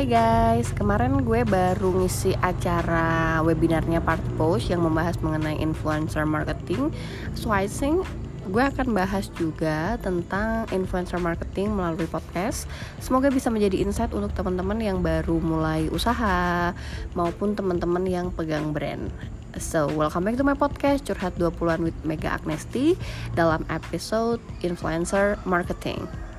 [0.00, 6.88] Hai guys, kemarin gue baru ngisi acara webinarnya Part Post yang membahas mengenai influencer marketing.
[7.36, 8.08] So I think
[8.48, 12.64] gue akan bahas juga tentang influencer marketing melalui podcast.
[12.96, 16.72] Semoga bisa menjadi insight untuk teman-teman yang baru mulai usaha
[17.12, 19.12] maupun teman-teman yang pegang brand.
[19.60, 22.96] So, welcome back to my podcast Curhat 20-an with Mega Agnesti
[23.36, 26.29] dalam episode Influencer Marketing.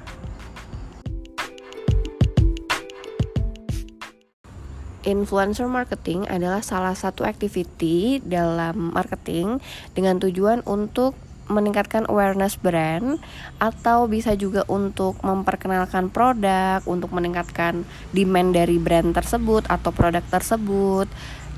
[5.01, 9.57] Influencer marketing adalah salah satu activity dalam marketing
[9.97, 11.17] dengan tujuan untuk
[11.51, 13.19] meningkatkan awareness brand
[13.59, 17.83] atau bisa juga untuk memperkenalkan produk, untuk meningkatkan
[18.15, 21.11] demand dari brand tersebut atau produk tersebut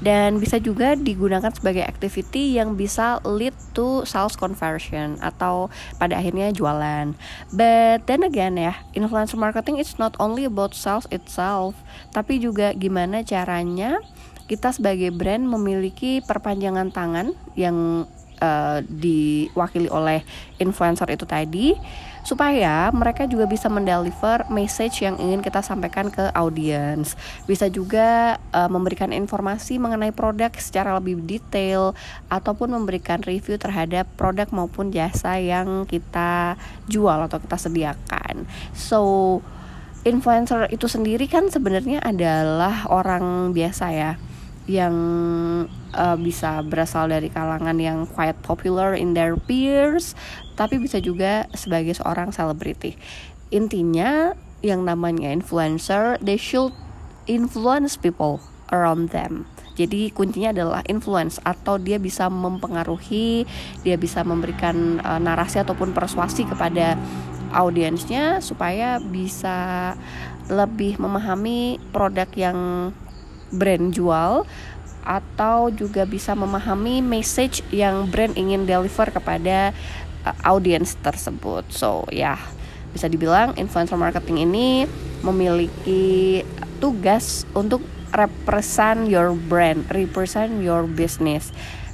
[0.04, 6.52] dan bisa juga digunakan sebagai activity yang bisa lead to sales conversion atau pada akhirnya
[6.52, 7.16] jualan.
[7.56, 11.80] But then again ya, influencer marketing it's not only about sales itself,
[12.12, 14.04] tapi juga gimana caranya
[14.52, 18.04] kita sebagai brand memiliki perpanjangan tangan yang
[18.44, 20.20] uh, diwakili oleh
[20.60, 21.80] influencer itu tadi
[22.24, 27.20] supaya mereka juga bisa mendeliver message yang ingin kita sampaikan ke audiens.
[27.44, 31.92] Bisa juga uh, memberikan informasi mengenai produk secara lebih detail
[32.32, 36.56] ataupun memberikan review terhadap produk maupun jasa yang kita
[36.88, 38.48] jual atau kita sediakan.
[38.72, 39.44] So
[40.08, 44.12] influencer itu sendiri kan sebenarnya adalah orang biasa ya
[44.64, 44.96] yang
[45.92, 50.16] uh, bisa berasal dari kalangan yang quite popular in their peers,
[50.56, 52.96] tapi bisa juga sebagai seorang selebriti.
[53.52, 54.32] Intinya
[54.64, 56.72] yang namanya influencer, they should
[57.28, 58.40] influence people
[58.72, 59.46] around them.
[59.74, 63.44] Jadi kuncinya adalah influence atau dia bisa mempengaruhi,
[63.82, 66.96] dia bisa memberikan uh, narasi ataupun persuasi kepada
[67.54, 69.94] audiensnya supaya bisa
[70.50, 72.58] lebih memahami produk yang
[73.54, 74.44] brand jual
[75.04, 79.76] atau juga bisa memahami message yang brand ingin deliver kepada
[80.26, 81.68] uh, audience tersebut.
[81.70, 82.40] So, ya, yeah,
[82.96, 84.88] bisa dibilang influencer marketing ini
[85.22, 86.42] memiliki
[86.80, 87.84] tugas untuk
[88.16, 91.52] represent your brand, represent your business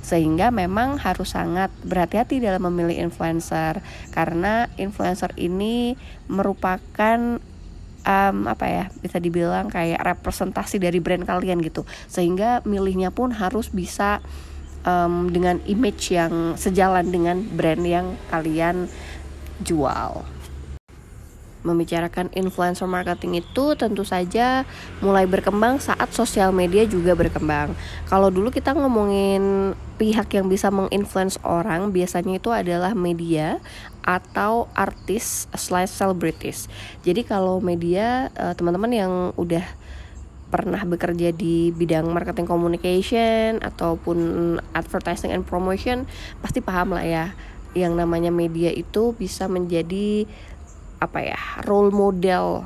[0.10, 3.78] sehingga memang harus sangat berhati-hati dalam memilih influencer
[4.10, 5.94] karena influencer ini
[6.26, 7.38] merupakan
[8.06, 11.84] um, apa ya bisa dibilang kayak representasi dari brand kalian gitu.
[12.08, 14.24] Sehingga milihnya pun harus bisa
[14.88, 18.88] um, dengan image yang sejalan dengan brand yang kalian
[19.60, 20.39] jual
[21.70, 24.66] membicarakan influencer marketing itu tentu saja
[25.06, 27.78] mulai berkembang saat sosial media juga berkembang.
[28.10, 33.62] Kalau dulu kita ngomongin pihak yang bisa menginfluence orang, biasanya itu adalah media
[34.02, 36.66] atau artis slash celebrities.
[37.06, 39.64] Jadi kalau media eh, teman-teman yang udah
[40.50, 44.18] pernah bekerja di bidang marketing communication ataupun
[44.74, 46.10] advertising and promotion
[46.42, 47.26] pasti paham lah ya
[47.78, 50.26] yang namanya media itu bisa menjadi
[51.00, 52.64] apa ya role model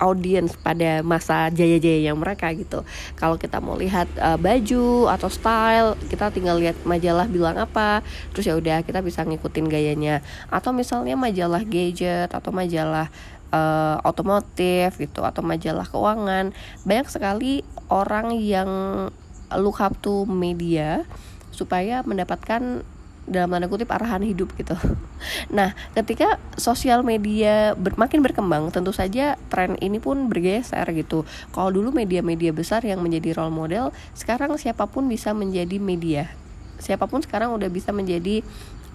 [0.00, 2.82] audience pada masa jaya-jayanya mereka gitu.
[3.14, 8.00] Kalau kita mau lihat uh, baju atau style, kita tinggal lihat majalah bilang apa,
[8.32, 10.24] terus ya udah kita bisa ngikutin gayanya.
[10.48, 13.12] Atau misalnya majalah gadget atau majalah
[13.52, 16.56] uh, otomotif gitu atau majalah keuangan,
[16.88, 17.60] banyak sekali
[17.92, 18.70] orang yang
[19.60, 21.04] look up to media
[21.52, 22.86] supaya mendapatkan
[23.30, 24.74] dalam tanda kutip arahan hidup gitu.
[25.52, 31.28] Nah, ketika sosial media ber, makin berkembang, tentu saja tren ini pun bergeser gitu.
[31.52, 36.32] Kalau dulu media-media besar yang menjadi role model, sekarang siapa pun bisa menjadi media.
[36.80, 38.40] Siapa pun sekarang udah bisa menjadi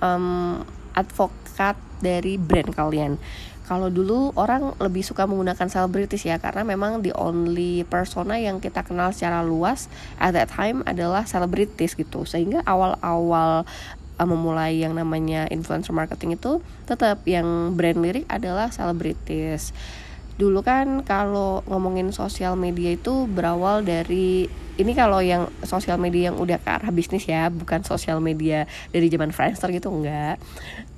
[0.02, 0.66] um,
[0.98, 3.22] advokat dari brand kalian
[3.66, 8.86] kalau dulu orang lebih suka menggunakan selebritis ya karena memang the only persona yang kita
[8.86, 9.90] kenal secara luas
[10.22, 13.66] at that time adalah selebritis gitu sehingga awal-awal
[14.20, 19.76] uh, memulai yang namanya influencer marketing itu tetap yang brand lirik adalah selebritis.
[20.36, 26.36] Dulu kan kalau ngomongin sosial media itu berawal dari ini kalau yang sosial media yang
[26.36, 30.36] udah ke arah bisnis ya bukan sosial media dari zaman Friendster gitu enggak.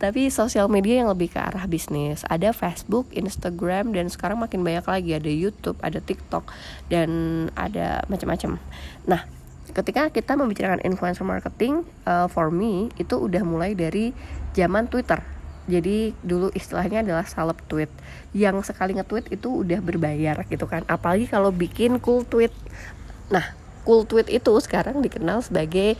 [0.02, 2.26] Tapi sosial media yang lebih ke arah bisnis.
[2.26, 5.12] Ada Facebook, Instagram dan sekarang makin banyak lagi.
[5.14, 6.50] Ada YouTube, ada TikTok
[6.90, 7.10] dan
[7.54, 8.58] ada macam-macam.
[9.06, 9.37] Nah
[9.72, 14.16] ketika kita membicarakan influencer marketing uh, for me itu udah mulai dari
[14.56, 15.20] zaman Twitter.
[15.68, 17.92] Jadi dulu istilahnya adalah salep tweet.
[18.32, 20.88] Yang sekali nge-tweet itu udah berbayar gitu kan.
[20.88, 22.56] Apalagi kalau bikin cool tweet.
[23.28, 23.52] Nah
[23.84, 26.00] cool tweet itu sekarang dikenal sebagai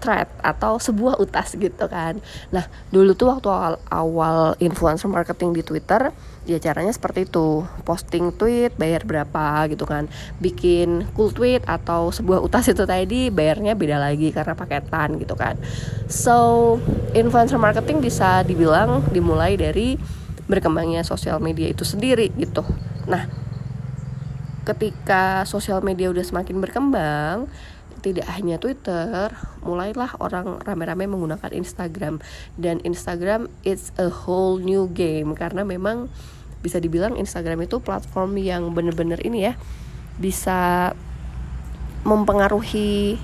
[0.00, 2.18] thread atau sebuah utas gitu kan.
[2.50, 6.10] Nah, dulu tuh waktu awal, awal influencer marketing di Twitter,
[6.48, 7.62] ya caranya seperti itu.
[7.84, 10.08] Posting tweet bayar berapa gitu kan.
[10.40, 15.60] Bikin cool tweet atau sebuah utas itu tadi bayarnya beda lagi karena paketan gitu kan.
[16.08, 16.80] So,
[17.12, 20.00] influencer marketing bisa dibilang dimulai dari
[20.50, 22.66] berkembangnya sosial media itu sendiri gitu.
[23.06, 23.30] Nah,
[24.66, 27.46] ketika sosial media udah semakin berkembang,
[28.00, 29.30] tidak hanya Twitter,
[29.62, 32.18] mulailah orang rame-rame menggunakan Instagram.
[32.56, 35.36] Dan Instagram it's a whole new game.
[35.36, 36.08] Karena memang
[36.60, 39.54] bisa dibilang Instagram itu platform yang bener-bener ini ya
[40.20, 40.92] bisa
[42.04, 43.16] mempengaruhi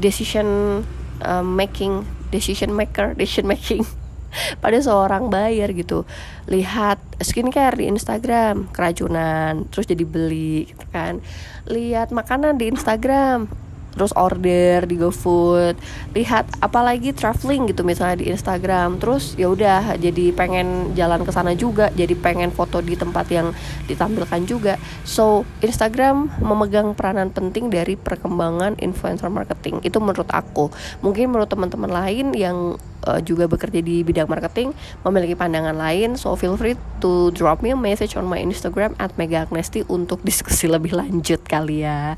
[0.00, 0.80] decision
[1.20, 3.84] uh, making, decision maker, decision making
[4.64, 6.08] pada seorang buyer gitu.
[6.48, 11.20] Lihat skincare di Instagram keracunan terus jadi beli gitu kan.
[11.68, 13.63] Lihat makanan di Instagram
[13.94, 15.78] terus order di GoFood
[16.12, 21.54] lihat apalagi traveling gitu misalnya di Instagram terus ya udah jadi pengen jalan ke sana
[21.54, 23.54] juga jadi pengen foto di tempat yang
[23.86, 24.74] ditampilkan juga.
[25.06, 30.68] So Instagram memegang peranan penting dari perkembangan influencer marketing itu menurut aku.
[31.00, 32.76] Mungkin menurut teman-teman lain yang
[33.06, 34.72] uh, juga bekerja di bidang marketing
[35.04, 39.12] memiliki pandangan lain so feel free to drop me a message on my Instagram at
[39.20, 42.16] Mega Agnesti untuk diskusi lebih lanjut kali ya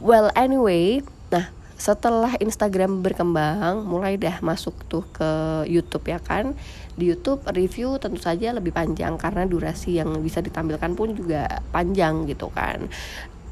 [0.00, 5.30] well anyway nah setelah Instagram berkembang mulai dah masuk tuh ke
[5.70, 6.58] YouTube ya kan.
[6.98, 12.26] Di YouTube review tentu saja lebih panjang karena durasi yang bisa ditampilkan pun juga panjang
[12.26, 12.90] gitu kan.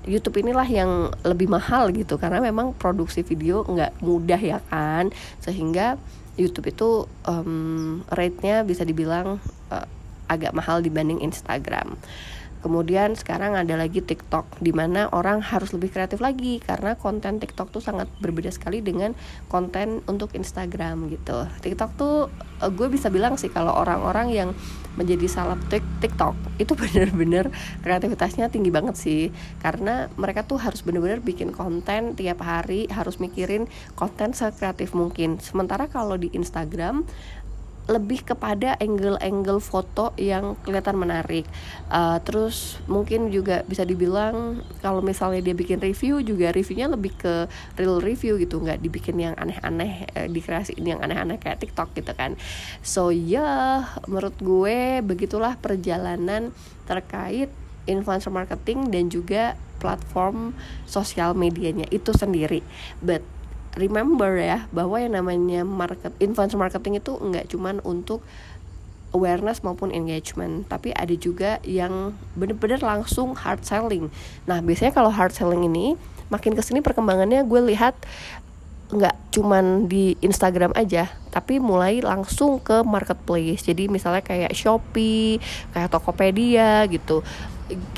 [0.03, 5.15] YouTube inilah yang lebih mahal gitu karena memang produksi video nggak mudah ya kan.
[5.39, 5.95] Sehingga
[6.35, 6.89] YouTube itu
[7.31, 9.39] um, rate-nya bisa dibilang
[9.71, 9.87] uh,
[10.27, 11.95] agak mahal dibanding Instagram.
[12.67, 17.71] Kemudian sekarang ada lagi TikTok di mana orang harus lebih kreatif lagi karena konten TikTok
[17.71, 19.15] tuh sangat berbeda sekali dengan
[19.47, 21.47] konten untuk Instagram gitu.
[21.63, 22.27] TikTok tuh
[22.59, 24.51] uh, gue bisa bilang sih kalau orang-orang yang
[24.99, 27.55] menjadi salah TikTok itu bener-bener
[27.87, 29.31] kreativitasnya tinggi banget sih
[29.62, 35.39] karena mereka tuh harus bener-bener bikin konten tiap hari harus mikirin konten sekreatif mungkin.
[35.39, 37.07] Sementara kalau di Instagram
[37.87, 41.47] lebih kepada angle-angle foto yang kelihatan menarik.
[41.87, 47.47] Uh, terus mungkin juga bisa dibilang kalau misalnya dia bikin review juga reviewnya lebih ke
[47.79, 52.35] real review gitu, nggak dibikin yang aneh-aneh, uh, dikreasiin yang aneh-aneh kayak TikTok gitu kan.
[52.83, 53.75] So ya, yeah,
[54.11, 56.50] menurut gue begitulah perjalanan
[56.91, 57.50] terkait
[57.87, 60.56] influencer marketing dan juga platform
[60.88, 62.67] sosial medianya itu sendiri.
[62.99, 63.23] But
[63.76, 68.25] remember ya bahwa yang namanya market influencer marketing itu nggak cuman untuk
[69.12, 74.08] awareness maupun engagement tapi ada juga yang bener-bener langsung hard selling.
[74.49, 75.94] Nah biasanya kalau hard selling ini
[76.32, 77.94] makin ke sini perkembangannya gue lihat
[78.87, 83.69] nggak cuman di Instagram aja tapi mulai langsung ke marketplace.
[83.69, 85.38] Jadi misalnya kayak Shopee
[85.76, 87.20] kayak Tokopedia gitu.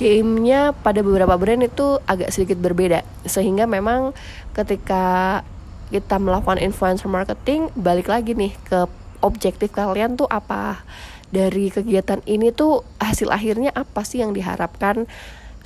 [0.00, 4.16] Gamenya pada beberapa brand itu agak sedikit berbeda sehingga memang
[4.56, 5.44] ketika
[5.88, 8.88] kita melakukan influencer marketing balik lagi nih ke
[9.25, 10.85] objektif kalian tuh apa?
[11.29, 15.08] Dari kegiatan ini tuh hasil akhirnya apa sih yang diharapkan?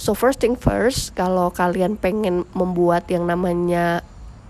[0.01, 4.03] So first thing first kalau kalian pengen membuat yang namanya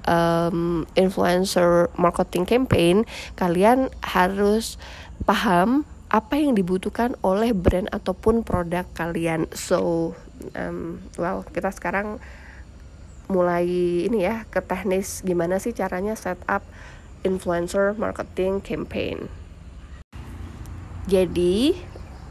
[0.08, 3.04] um, influencer marketing campaign
[3.36, 4.80] kalian harus
[5.28, 9.48] paham apa yang dibutuhkan oleh brand ataupun produk kalian.
[9.52, 10.12] So
[10.56, 12.20] um, well kita sekarang
[13.32, 13.64] mulai
[14.06, 16.60] ini ya ke teknis gimana sih caranya setup
[17.24, 19.32] influencer marketing campaign.
[21.08, 21.74] Jadi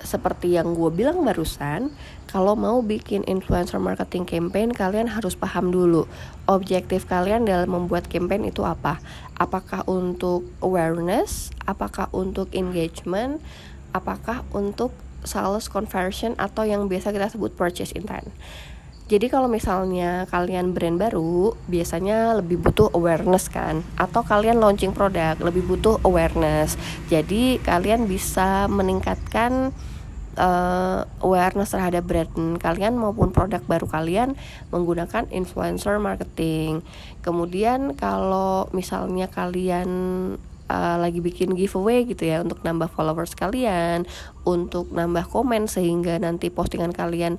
[0.01, 1.93] seperti yang gue bilang barusan,
[2.25, 6.09] kalau mau bikin influencer marketing campaign, kalian harus paham dulu
[6.49, 8.97] objektif kalian dalam membuat campaign itu apa.
[9.37, 13.43] Apakah untuk awareness, apakah untuk engagement,
[13.93, 18.25] apakah untuk sales conversion atau yang biasa kita sebut purchase intent.
[19.11, 25.35] Jadi kalau misalnya kalian brand baru, biasanya lebih butuh awareness kan, atau kalian launching produk
[25.35, 26.79] lebih butuh awareness.
[27.11, 29.75] Jadi kalian bisa meningkatkan
[30.39, 34.39] uh, awareness terhadap brand kalian maupun produk baru kalian
[34.71, 36.79] menggunakan influencer marketing.
[37.19, 39.91] Kemudian kalau misalnya kalian
[40.71, 44.07] uh, lagi bikin giveaway gitu ya untuk nambah followers kalian,
[44.47, 47.35] untuk nambah komen sehingga nanti postingan kalian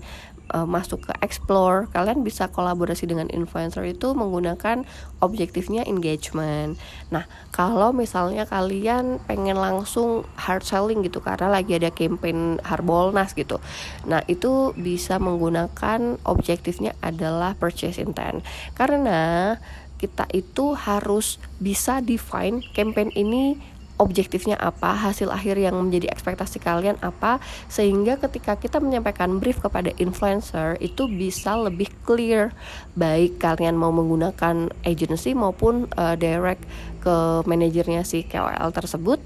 [0.52, 4.84] uh, masuk ke explore kalian bisa kolaborasi dengan influencer itu menggunakan
[5.18, 6.76] objektifnya engagement.
[7.08, 13.58] Nah kalau misalnya kalian pengen langsung hard selling gitu karena lagi ada campaign Harbolnas gitu.
[14.06, 18.44] Nah itu bisa menggunakan objektifnya adalah purchase intent.
[18.76, 19.56] Karena
[20.02, 23.54] kita itu harus bisa define campaign ini
[24.02, 27.38] objektifnya apa, hasil akhir yang menjadi ekspektasi kalian apa,
[27.70, 32.50] sehingga ketika kita menyampaikan brief kepada influencer itu bisa lebih clear,
[32.98, 36.66] baik kalian mau menggunakan agency maupun uh, direct
[37.02, 39.18] ke manajernya si KOL tersebut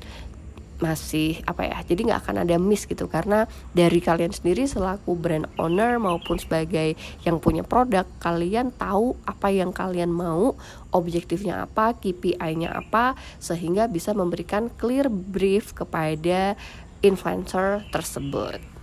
[0.77, 5.49] masih apa ya jadi nggak akan ada miss gitu karena dari kalian sendiri selaku brand
[5.57, 10.53] owner maupun sebagai yang punya produk kalian tahu apa yang kalian mau
[10.93, 16.57] objektifnya apa KPI-nya apa sehingga bisa memberikan clear brief kepada
[17.01, 18.77] influencer tersebut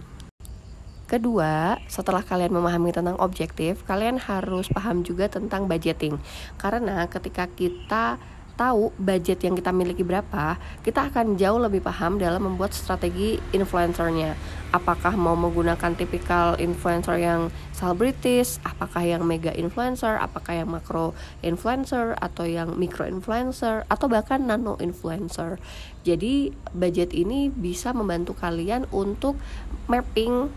[1.03, 6.17] Kedua, setelah kalian memahami tentang objektif, kalian harus paham juga tentang budgeting.
[6.57, 8.17] Karena ketika kita
[8.53, 14.37] tahu budget yang kita miliki berapa, kita akan jauh lebih paham dalam membuat strategi influencernya.
[14.73, 21.13] Apakah mau menggunakan tipikal influencer yang celebrities, apakah yang mega influencer, apakah yang makro
[21.45, 25.61] influencer, atau yang micro influencer, atau bahkan nano influencer.
[26.01, 29.37] Jadi budget ini bisa membantu kalian untuk
[29.85, 30.49] mapping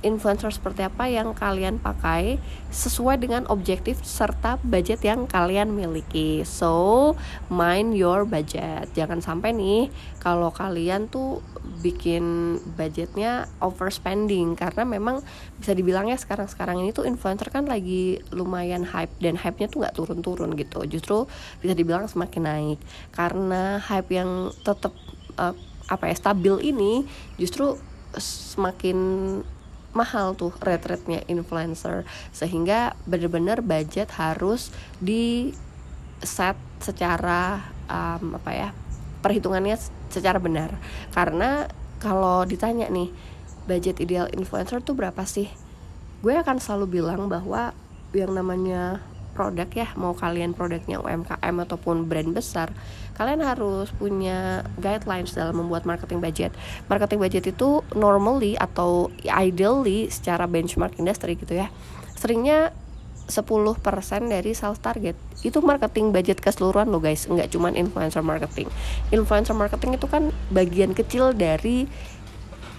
[0.00, 2.40] influencer seperti apa yang kalian pakai
[2.72, 6.42] sesuai dengan objektif serta budget yang kalian miliki.
[6.48, 7.14] So,
[7.52, 8.88] mind your budget.
[8.96, 11.44] Jangan sampai nih kalau kalian tuh
[11.84, 15.20] bikin budgetnya overspending karena memang
[15.60, 19.96] bisa dibilang ya sekarang-sekarang ini tuh influencer kan lagi lumayan hype dan hype-nya tuh nggak
[19.96, 20.80] turun-turun gitu.
[20.88, 21.28] Justru
[21.60, 22.78] bisa dibilang semakin naik
[23.12, 24.96] karena hype yang tetap
[25.36, 25.52] uh,
[25.90, 27.02] apa ya stabil ini
[27.34, 27.74] justru
[28.16, 28.98] semakin
[29.92, 32.06] mahal tuh rate rate-nya influencer.
[32.30, 34.70] Sehingga bener-bener budget harus
[35.02, 35.54] di
[36.20, 38.68] set secara um, apa ya
[39.20, 39.76] perhitungannya
[40.08, 40.74] secara benar.
[41.12, 41.68] Karena
[42.00, 43.12] kalau ditanya nih
[43.68, 45.48] budget ideal influencer tuh berapa sih?
[46.20, 47.72] Gue akan selalu bilang bahwa
[48.12, 49.00] yang namanya
[49.32, 52.74] produk ya mau kalian produknya UMKM ataupun brand besar
[53.16, 56.52] kalian harus punya guidelines dalam membuat marketing budget.
[56.86, 61.68] Marketing budget itu normally atau ideally secara benchmark industry gitu ya
[62.20, 62.76] seringnya
[63.32, 63.80] 10%
[64.28, 65.16] dari sales target.
[65.40, 67.24] Itu marketing budget keseluruhan lo guys.
[67.24, 68.68] Nggak cuman influencer marketing.
[69.08, 71.88] Influencer marketing itu kan bagian kecil dari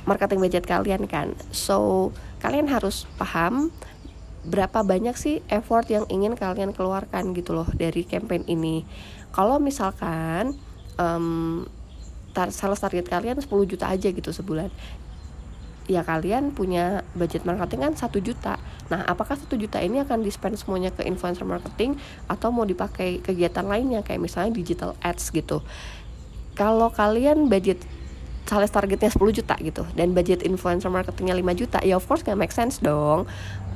[0.05, 1.33] marketing budget kalian kan?
[1.49, 2.11] So
[2.43, 3.73] kalian harus paham
[4.41, 8.81] berapa banyak sih effort yang ingin kalian keluarkan gitu loh dari campaign ini
[9.31, 10.55] kalau misalkan
[10.99, 11.67] um,
[12.31, 14.71] tar sales target kalian 10 juta aja gitu sebulan
[15.91, 18.55] ya kalian punya budget marketing kan satu juta.
[18.87, 21.99] Nah apakah satu juta ini akan di spend semuanya ke influencer marketing
[22.31, 25.59] atau mau dipakai kegiatan lainnya kayak misalnya digital ads gitu?
[26.55, 27.83] Kalau kalian budget
[28.47, 32.39] sales targetnya 10 juta gitu dan budget influencer marketingnya 5 juta ya of course gak
[32.39, 33.27] make sense dong.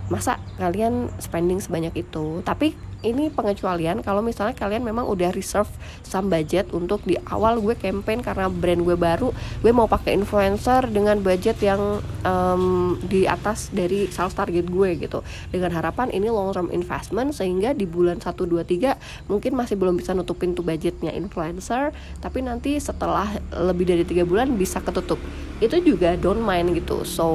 [0.07, 2.45] Masa kalian spending sebanyak itu?
[2.45, 5.69] Tapi ini pengecualian kalau misalnya kalian memang udah reserve
[6.01, 9.29] some budget untuk di awal gue campaign karena brand gue baru
[9.61, 15.21] gue mau pakai influencer dengan budget yang um, di atas dari sales target gue gitu.
[15.53, 20.01] Dengan harapan ini long term investment sehingga di bulan 1 2 3 mungkin masih belum
[20.01, 25.21] bisa nutupin tuh budgetnya influencer tapi nanti setelah lebih dari tiga bulan bisa ketutup.
[25.61, 27.05] Itu juga don't mind gitu.
[27.05, 27.25] So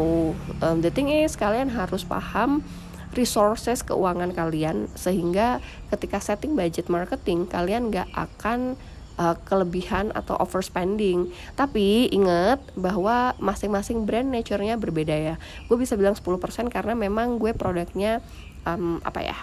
[0.60, 2.66] um, the thing is kalian harus paham
[3.14, 5.58] resources keuangan kalian sehingga
[5.90, 8.78] ketika setting budget marketing kalian nggak akan
[9.20, 11.28] uh, kelebihan atau overspending.
[11.54, 15.34] Tapi ingat bahwa masing-masing brand nature-nya berbeda ya.
[15.68, 18.24] Gue bisa bilang 10% karena memang gue produknya
[18.64, 19.36] um, apa ya?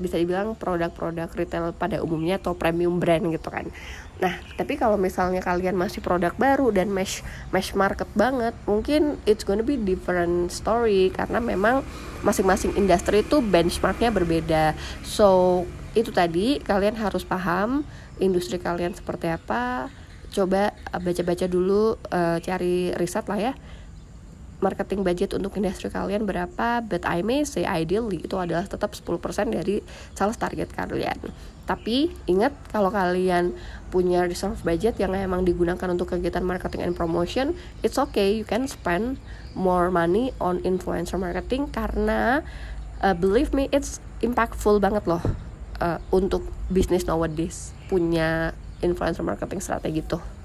[0.00, 3.68] Bisa dibilang produk-produk retail pada umumnya atau premium brand gitu kan.
[4.20, 7.20] Nah, tapi kalau misalnya kalian masih produk baru dan mesh
[7.52, 11.84] mesh market banget, mungkin it's gonna be different story karena memang
[12.24, 14.72] masing-masing industri itu benchmarknya berbeda.
[15.04, 17.84] So, itu tadi kalian harus paham
[18.20, 19.88] industri kalian seperti apa.
[20.30, 23.54] Coba baca-baca dulu, uh, cari riset lah ya
[24.60, 29.18] marketing budget untuk industri kalian berapa but I may say ideally itu adalah tetap 10%
[29.50, 29.80] dari
[30.14, 31.18] sales target kalian.
[31.64, 33.54] Tapi ingat kalau kalian
[33.90, 37.52] punya reserve budget yang emang digunakan untuk kegiatan marketing and promotion
[37.82, 39.18] it's okay you can spend
[39.58, 42.46] more money on influencer marketing karena
[43.02, 45.20] uh, believe me it's impactful banget loh
[45.82, 50.39] uh, untuk bisnis nowadays punya influencer marketing strategi tuh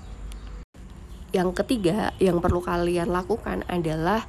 [1.36, 4.24] yang ketiga yang perlu kalian lakukan adalah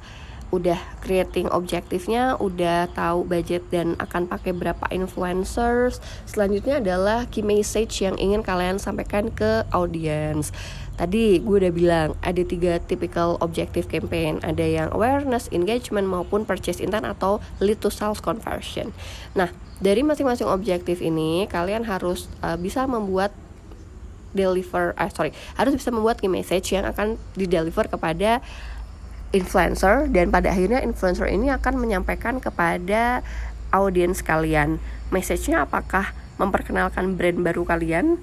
[0.47, 5.99] udah creating objektifnya, udah tahu budget dan akan pakai berapa influencers.
[6.23, 10.51] Selanjutnya adalah key message yang ingin kalian sampaikan ke audience.
[10.97, 16.81] tadi gue udah bilang ada tiga typical objective campaign ada yang awareness engagement maupun purchase
[16.81, 18.89] intent atau lead to sales conversion
[19.37, 23.29] nah dari masing-masing objektif ini kalian harus uh, bisa membuat
[24.37, 28.45] deliver uh, sorry harus bisa membuat key message yang akan di deliver kepada
[29.35, 33.25] influencer dan pada akhirnya influencer ini akan menyampaikan kepada
[33.75, 34.79] audiens kalian.
[35.11, 38.21] Message-nya apakah memperkenalkan brand baru kalian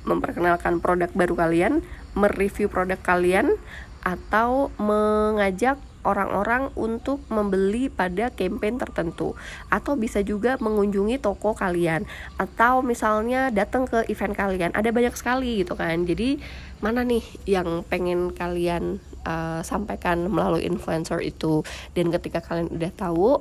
[0.00, 1.84] memperkenalkan produk baru kalian
[2.16, 3.60] mereview produk kalian
[4.00, 9.36] atau mengajak orang-orang untuk membeli pada campaign tertentu.
[9.68, 12.08] Atau bisa juga mengunjungi toko kalian.
[12.40, 14.72] Atau misalnya datang ke event kalian.
[14.72, 16.04] Ada banyak sekali gitu kan.
[16.08, 16.40] Jadi
[16.80, 21.66] mana nih yang pengen kalian uh, sampaikan melalui influencer itu?
[21.92, 23.40] Dan ketika kalian udah tahu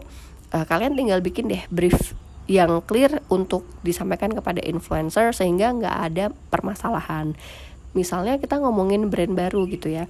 [0.53, 2.13] uh, kalian tinggal bikin deh brief
[2.49, 7.37] yang clear untuk disampaikan kepada influencer sehingga nggak ada permasalahan.
[7.93, 10.09] Misalnya kita ngomongin brand baru gitu ya.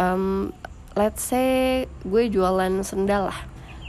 [0.00, 0.56] Um,
[0.94, 3.40] let's say gue jualan sendal lah.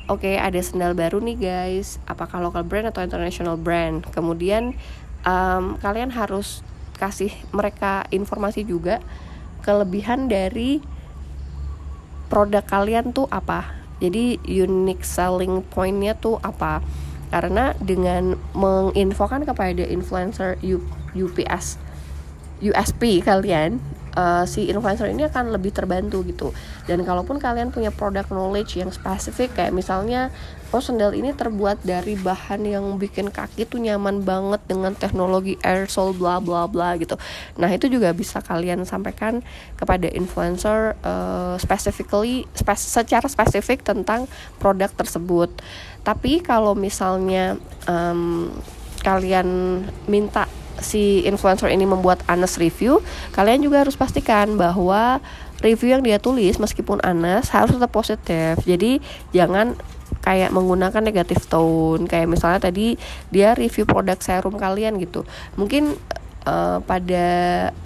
[0.06, 1.98] Oke okay, ada sendal baru nih guys.
[2.06, 4.06] Apakah local brand atau international brand?
[4.14, 4.78] Kemudian
[5.26, 6.62] um, kalian harus
[6.98, 9.02] kasih mereka informasi juga
[9.66, 10.82] kelebihan dari
[12.30, 13.70] produk kalian tuh apa.
[14.02, 16.82] Jadi unique selling pointnya tuh apa.
[17.34, 20.62] Karena dengan menginfokan kepada influencer
[21.18, 21.82] UPS
[22.64, 23.84] USP kalian
[24.16, 26.56] uh, si influencer ini akan lebih terbantu gitu.
[26.88, 30.32] Dan kalaupun kalian punya produk knowledge yang spesifik kayak misalnya
[30.74, 36.12] oh sendal ini terbuat dari bahan yang bikin kaki tuh nyaman banget dengan teknologi aerosol
[36.12, 37.16] bla bla bla gitu.
[37.56, 39.40] Nah itu juga bisa kalian sampaikan
[39.80, 44.28] kepada influencer uh, specifically spe secara spesifik tentang
[44.60, 45.52] produk tersebut.
[46.04, 47.56] Tapi kalau misalnya
[47.88, 48.52] um,
[49.06, 50.50] kalian minta
[50.86, 53.02] si influencer ini membuat honest review,
[53.34, 55.18] kalian juga harus pastikan bahwa
[55.66, 58.62] review yang dia tulis meskipun honest harus tetap positif.
[58.62, 59.02] Jadi
[59.34, 59.74] jangan
[60.22, 62.98] kayak menggunakan negatif tone kayak misalnya tadi
[63.34, 65.26] dia review produk serum kalian gitu.
[65.58, 65.98] Mungkin
[66.46, 67.28] uh, pada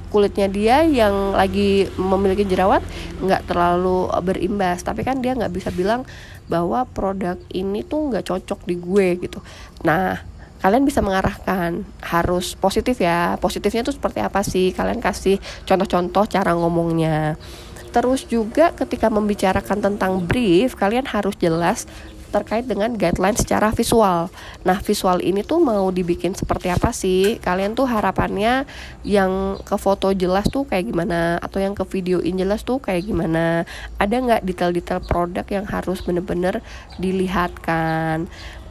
[0.10, 2.82] kulitnya dia yang lagi memiliki jerawat
[3.22, 6.03] nggak terlalu berimbas tapi kan dia nggak bisa bilang
[6.50, 9.39] bahwa produk ini tuh nggak cocok di gue gitu
[9.86, 10.17] nah
[10.60, 16.52] kalian bisa mengarahkan harus positif ya positifnya itu seperti apa sih kalian kasih contoh-contoh cara
[16.56, 17.39] ngomongnya
[17.89, 21.89] terus juga ketika membicarakan tentang brief kalian harus jelas
[22.30, 24.30] terkait dengan guideline secara visual.
[24.62, 27.41] Nah, visual ini tuh mau dibikin seperti apa sih?
[27.41, 28.69] Kalian tuh harapannya
[29.02, 33.65] yang ke foto jelas tuh kayak gimana atau yang ke videoin jelas tuh kayak gimana?
[33.98, 36.62] Ada nggak detail-detail produk yang harus bener-bener
[37.02, 38.30] dilihatkan?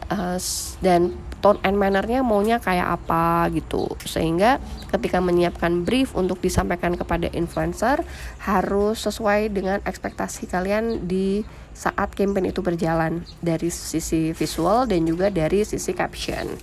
[0.08, 0.40] Uh,
[0.80, 3.86] dan tone and mannernya maunya kayak apa gitu.
[4.02, 4.58] Sehingga
[4.90, 8.02] ketika menyiapkan brief untuk disampaikan kepada influencer
[8.42, 11.46] harus sesuai dengan ekspektasi kalian di
[11.78, 16.58] saat campaign itu berjalan dari sisi visual dan juga dari sisi caption.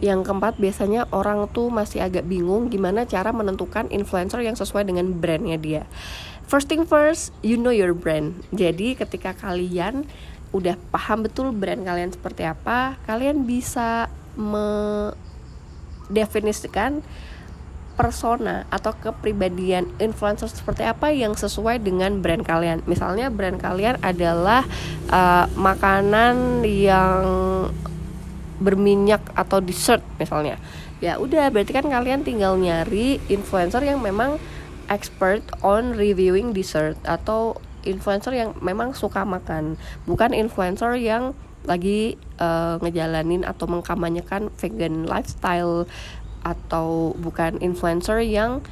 [0.00, 5.12] Yang keempat biasanya orang tuh masih agak bingung gimana cara menentukan influencer yang sesuai dengan
[5.12, 5.84] brandnya dia.
[6.50, 8.42] First thing first you know your brand.
[8.50, 10.08] Jadi ketika kalian
[10.50, 17.02] udah paham betul brand kalian seperti apa, kalian bisa mendefinisikan
[18.00, 22.80] persona atau kepribadian influencer seperti apa yang sesuai dengan brand kalian.
[22.88, 24.64] Misalnya brand kalian adalah
[25.12, 27.20] uh, makanan yang
[28.56, 30.56] berminyak atau dessert misalnya.
[31.04, 34.40] Ya udah berarti kan kalian tinggal nyari influencer yang memang
[34.88, 39.76] expert on reviewing dessert atau influencer yang memang suka makan.
[40.04, 41.32] Bukan influencer yang
[41.68, 45.84] lagi uh, ngejalanin atau mengkampanyekan vegan lifestyle
[46.40, 48.64] atau bukan influencer yang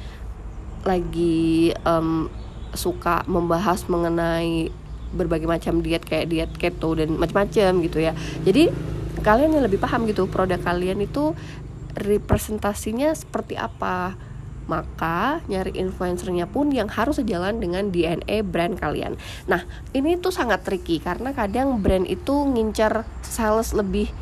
[0.81, 2.31] lagi um,
[2.73, 4.73] suka membahas mengenai
[5.13, 8.13] berbagai macam diet kayak diet keto dan macam-macam gitu ya.
[8.45, 8.69] Jadi
[9.21, 11.33] kalian yang lebih paham gitu produk kalian itu
[11.97, 14.15] representasinya seperti apa
[14.69, 19.17] maka nyari influencernya pun yang harus sejalan dengan DNA brand kalian.
[19.49, 19.65] Nah,
[19.97, 24.13] ini tuh sangat tricky karena kadang brand itu ngincar sales lebih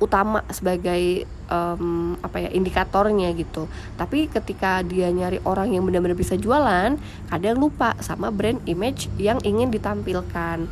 [0.00, 3.68] utama sebagai um, apa ya indikatornya gitu.
[4.00, 6.96] Tapi ketika dia nyari orang yang benar-benar bisa jualan,
[7.28, 10.70] kadang lupa sama brand image yang ingin ditampilkan.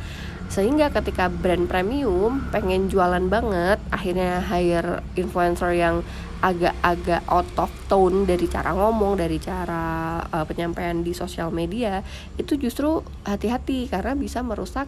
[0.49, 6.01] Sehingga ketika brand premium pengen jualan banget, akhirnya hire influencer yang
[6.39, 11.99] agak-agak out of tone dari cara ngomong, dari cara uh, penyampaian di sosial media,
[12.39, 14.87] itu justru hati-hati karena bisa merusak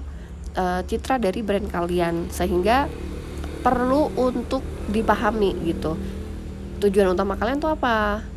[0.55, 2.87] uh, citra dari brand kalian sehingga
[3.61, 5.99] perlu untuk dipahami gitu.
[6.81, 8.30] Tujuan utama kalian tuh apa?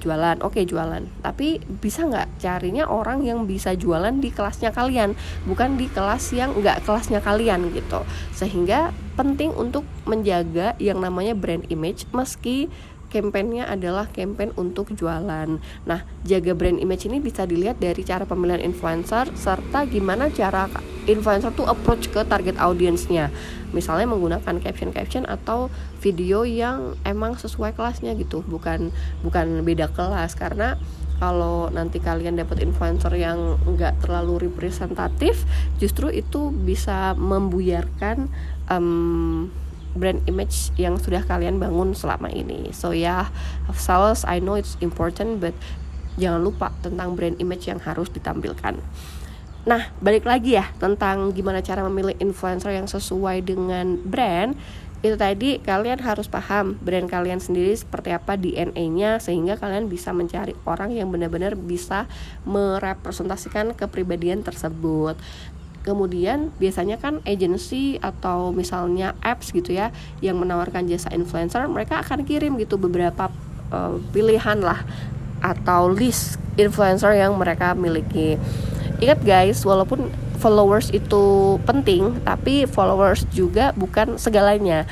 [0.00, 0.40] Jualan.
[0.40, 1.04] Oke okay, jualan.
[1.20, 6.56] Tapi bisa nggak carinya orang yang bisa jualan di kelasnya kalian bukan di kelas yang
[6.56, 8.02] nggak kelasnya kalian gitu.
[8.32, 12.72] Sehingga penting untuk menjaga yang namanya brand image meski
[13.10, 15.58] kampanyenya adalah campaign untuk jualan.
[15.84, 20.70] Nah, jaga brand image ini bisa dilihat dari cara pemilihan influencer serta gimana cara
[21.10, 23.34] influencer tuh approach ke target audiensnya.
[23.74, 25.68] Misalnya menggunakan caption-caption atau
[25.98, 28.94] video yang emang sesuai kelasnya gitu, bukan
[29.26, 30.78] bukan beda kelas karena
[31.20, 35.44] kalau nanti kalian dapat influencer yang nggak terlalu representatif,
[35.76, 38.32] justru itu bisa membuyarkan
[38.72, 39.52] um,
[39.94, 42.70] brand image yang sudah kalian bangun selama ini.
[42.70, 45.56] So ya, yeah, sales I know it's important but
[46.20, 48.78] jangan lupa tentang brand image yang harus ditampilkan.
[49.68, 54.56] Nah, balik lagi ya tentang gimana cara memilih influencer yang sesuai dengan brand.
[55.00, 60.52] Itu tadi kalian harus paham brand kalian sendiri seperti apa DNA-nya sehingga kalian bisa mencari
[60.68, 62.04] orang yang benar-benar bisa
[62.44, 65.16] merepresentasikan kepribadian tersebut
[65.80, 69.88] kemudian biasanya kan agency atau misalnya apps gitu ya
[70.20, 73.32] yang menawarkan jasa influencer mereka akan kirim gitu beberapa
[73.72, 74.84] uh, pilihan lah
[75.40, 78.36] atau list influencer yang mereka miliki.
[79.00, 84.88] Ingat guys walaupun followers itu penting tapi followers juga bukan segalanya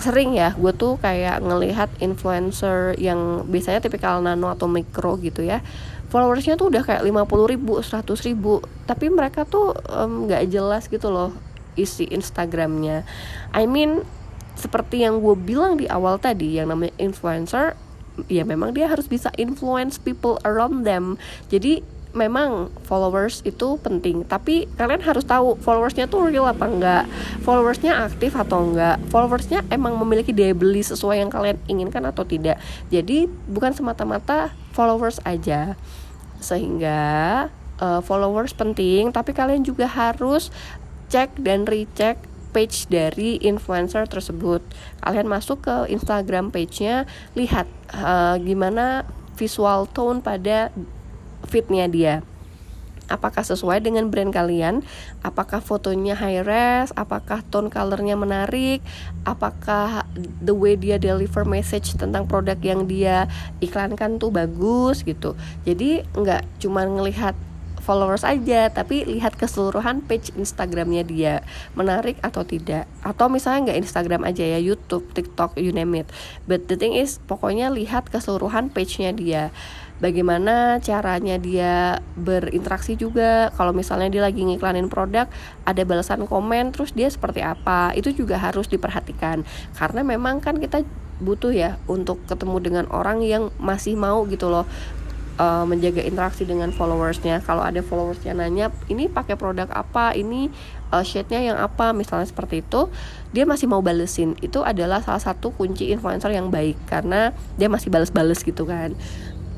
[0.00, 5.62] sering ya gue tuh kayak ngelihat influencer yang biasanya tipikal nano atau mikro gitu ya
[6.08, 11.12] followersnya tuh udah kayak 50 ribu, 100 ribu tapi mereka tuh nggak um, jelas gitu
[11.12, 11.36] loh
[11.78, 13.06] isi Instagramnya.
[13.54, 14.02] I mean
[14.58, 17.78] seperti yang gue bilang di awal tadi yang namanya influencer
[18.26, 21.14] ya memang dia harus bisa influence people around them.
[21.52, 21.86] Jadi
[22.18, 24.26] memang followers itu penting.
[24.26, 27.04] Tapi kalian harus tahu followersnya tuh real apa enggak?
[27.46, 28.98] Followersnya aktif atau enggak?
[29.14, 32.58] Followersnya emang memiliki daya beli sesuai yang kalian inginkan atau tidak?
[32.90, 35.78] Jadi bukan semata-mata followers aja.
[36.42, 37.46] Sehingga
[37.78, 40.50] uh, followers penting tapi kalian juga harus
[41.08, 42.18] cek dan recheck
[42.50, 44.64] page dari influencer tersebut.
[45.04, 47.06] Kalian masuk ke Instagram page-nya
[47.38, 49.06] lihat uh, gimana
[49.38, 50.74] visual tone pada
[51.48, 52.22] fitnya dia.
[53.08, 54.84] Apakah sesuai dengan brand kalian?
[55.24, 56.92] Apakah fotonya high res?
[56.92, 58.84] Apakah tone colornya menarik?
[59.24, 60.04] Apakah
[60.44, 63.24] the way dia deliver message tentang produk yang dia
[63.64, 65.32] iklankan tuh bagus gitu?
[65.64, 67.32] Jadi nggak cuma ngelihat
[67.88, 71.40] followers aja tapi lihat keseluruhan page Instagramnya dia.
[71.72, 72.84] Menarik atau tidak?
[73.00, 76.12] Atau misalnya nggak Instagram aja ya YouTube TikTok you name it.
[76.44, 79.48] But the thing is pokoknya lihat keseluruhan page-nya dia
[79.98, 83.50] bagaimana caranya dia berinteraksi juga?
[83.54, 85.30] Kalau misalnya dia lagi ngiklanin produk
[85.66, 87.94] ada balasan komen terus dia seperti apa?
[87.94, 89.46] Itu juga harus diperhatikan.
[89.76, 90.82] Karena memang kan kita
[91.18, 94.62] butuh ya untuk ketemu dengan orang yang masih mau gitu loh
[95.38, 97.42] uh, menjaga interaksi dengan followersnya.
[97.42, 100.14] Kalau ada followersnya nanya ini pakai produk apa?
[100.14, 100.50] Ini
[100.94, 101.90] uh, shade-nya yang apa?
[101.94, 102.90] Misalnya seperti itu
[103.34, 104.38] dia masih mau balesin.
[104.42, 108.94] Itu adalah salah satu kunci influencer yang baik karena dia masih bales-bales gitu kan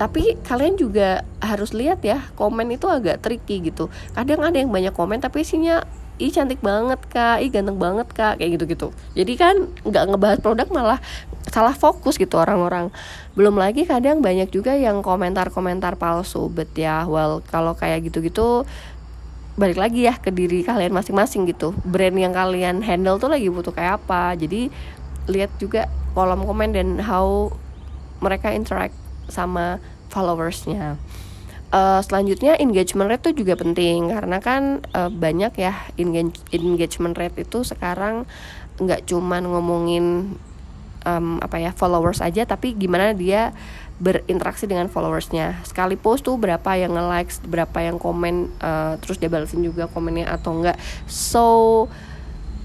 [0.00, 4.96] tapi kalian juga harus lihat ya komen itu agak tricky gitu kadang ada yang banyak
[4.96, 5.84] komen tapi isinya
[6.20, 8.92] ih cantik banget kak, ih ganteng banget kak, kayak gitu-gitu.
[9.16, 9.56] Jadi kan
[9.88, 11.00] nggak ngebahas produk malah
[11.48, 12.92] salah fokus gitu orang-orang.
[13.32, 18.68] Belum lagi kadang banyak juga yang komentar-komentar palsu, but ya well kalau kayak gitu-gitu
[19.56, 21.72] balik lagi ya ke diri kalian masing-masing gitu.
[21.88, 24.36] Brand yang kalian handle tuh lagi butuh kayak apa.
[24.36, 24.68] Jadi
[25.24, 27.48] lihat juga kolom komen dan how
[28.20, 28.92] mereka interact
[29.30, 29.78] sama
[30.10, 30.98] followersnya.
[31.70, 35.86] Uh, selanjutnya engagement rate itu juga penting karena kan uh, banyak ya
[36.50, 38.26] engagement rate itu sekarang
[38.82, 40.34] nggak cuman ngomongin
[41.06, 43.54] um, apa ya followers aja tapi gimana dia
[44.00, 45.60] berinteraksi dengan followersnya.
[45.62, 49.86] Sekali post tuh berapa yang nge likes berapa yang komen uh, terus dia balesin juga
[49.86, 51.86] komennya atau enggak so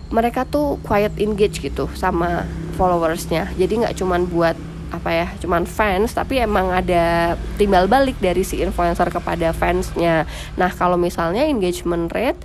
[0.10, 2.47] mereka tuh quiet engage gitu sama
[2.80, 3.51] followersnya.
[3.54, 4.56] Jadi nggak cuman buat
[4.93, 10.29] apa ya cuman fans tapi emang ada timbal balik dari si influencer kepada fansnya.
[10.57, 12.39] Nah kalau misalnya engagement rate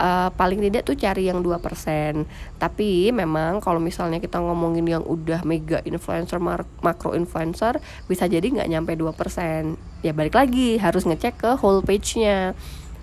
[0.00, 1.56] uh, paling tidak tuh cari yang 2%
[2.60, 6.40] tapi memang kalau misalnya kita ngomongin yang udah mega influencer
[6.84, 12.54] makro influencer bisa jadi nggak nyampe 2% ya balik lagi harus ngecek ke whole page-nya.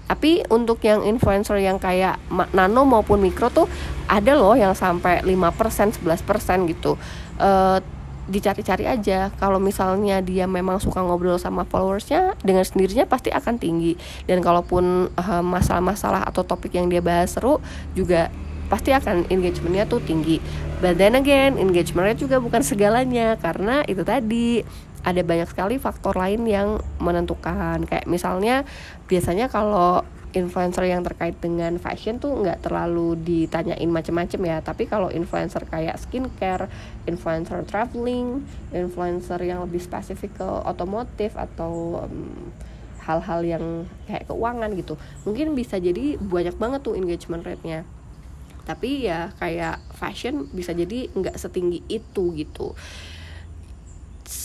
[0.03, 2.19] Tapi untuk yang influencer yang kayak
[2.51, 3.71] nano maupun mikro tuh
[4.06, 6.99] ada loh yang sampai 5% 11% gitu.
[7.39, 7.79] Uh,
[8.24, 9.32] dicari-cari aja.
[9.36, 14.00] Kalau misalnya dia memang suka ngobrol sama followersnya dengan sendirinya pasti akan tinggi.
[14.24, 15.12] Dan kalaupun
[15.44, 17.60] masalah masalah-masalah atau topik yang dia bahas seru
[17.98, 18.32] juga
[18.72, 20.40] pasti akan engagementnya tuh tinggi.
[20.80, 24.64] But then again engagementnya juga bukan segalanya karena itu tadi
[25.04, 27.84] ada banyak sekali faktor lain yang menentukan.
[27.84, 28.64] Kayak misalnya
[29.12, 34.58] biasanya kalau influencer yang terkait dengan fashion tuh nggak terlalu ditanyain macem-macem ya.
[34.60, 36.67] Tapi kalau influencer kayak skincare
[37.06, 38.41] influencer traveling
[38.74, 42.50] influencer yang lebih spesifik ke otomotif atau um,
[43.06, 43.65] hal-hal yang
[44.08, 44.96] kayak keuangan gitu
[45.28, 47.86] mungkin bisa jadi banyak banget tuh engagement rate-nya.
[48.63, 52.74] Tapi ya kayak fashion bisa jadi nggak setinggi itu gitu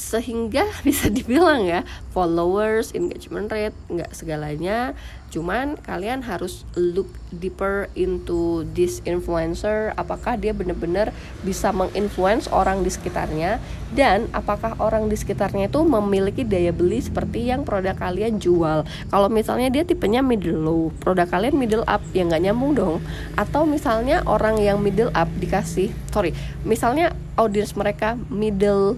[0.08, 1.84] sehingga bisa dibilang ya
[2.16, 4.96] followers engagement rate nggak segalanya.
[5.28, 11.12] Cuman kalian harus look deeper into this influencer apakah dia benar-benar
[11.44, 13.60] bisa menginfluence orang di sekitarnya
[13.92, 18.88] dan apakah orang di sekitarnya itu memiliki daya beli seperti yang produk kalian jual.
[19.12, 22.96] Kalau misalnya dia tipenya middle low produk kalian middle up ya nggak nyambung dong.
[23.36, 26.32] Atau misalnya orang yang middle up dikasih sorry
[26.64, 28.96] misalnya audience mereka middle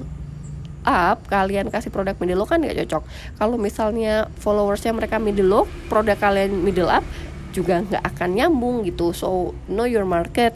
[0.85, 3.03] up kalian kasih produk middle low kan nggak cocok.
[3.37, 7.05] Kalau misalnya followersnya mereka middle low produk kalian middle up
[7.51, 9.11] juga nggak akan nyambung gitu.
[9.11, 10.55] So know your market.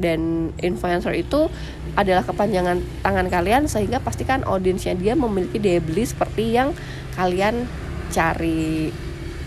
[0.00, 1.52] Dan influencer itu
[1.94, 6.72] adalah kepanjangan tangan kalian sehingga pastikan audiensnya dia memiliki daya beli seperti yang
[7.14, 7.68] kalian
[8.10, 8.90] cari.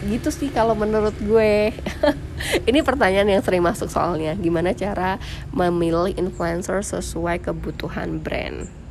[0.04, 1.74] Gitu sih kalau menurut gue.
[2.70, 4.36] Ini pertanyaan yang sering masuk soalnya.
[4.36, 5.18] Gimana cara
[5.56, 8.83] memilih influencer sesuai kebutuhan brand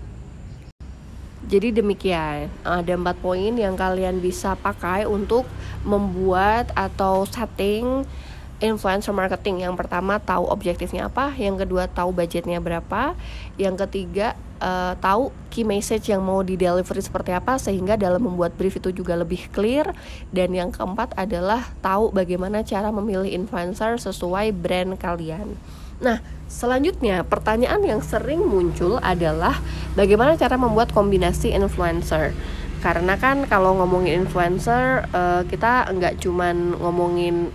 [1.42, 5.42] jadi demikian, ada empat poin yang kalian bisa pakai untuk
[5.82, 8.06] membuat atau setting
[8.62, 9.66] influencer marketing.
[9.66, 13.18] Yang pertama tahu objektifnya apa, yang kedua tahu budgetnya berapa,
[13.58, 18.54] yang ketiga uh, tahu key message yang mau di delivery seperti apa sehingga dalam membuat
[18.54, 19.90] brief itu juga lebih clear
[20.30, 25.58] dan yang keempat adalah tahu bagaimana cara memilih influencer sesuai brand kalian.
[25.98, 29.56] Nah, selanjutnya pertanyaan yang sering muncul adalah
[29.96, 32.36] bagaimana cara membuat kombinasi influencer.
[32.84, 37.48] Karena kan kalau ngomongin influencer, uh, kita nggak cuman ngomongin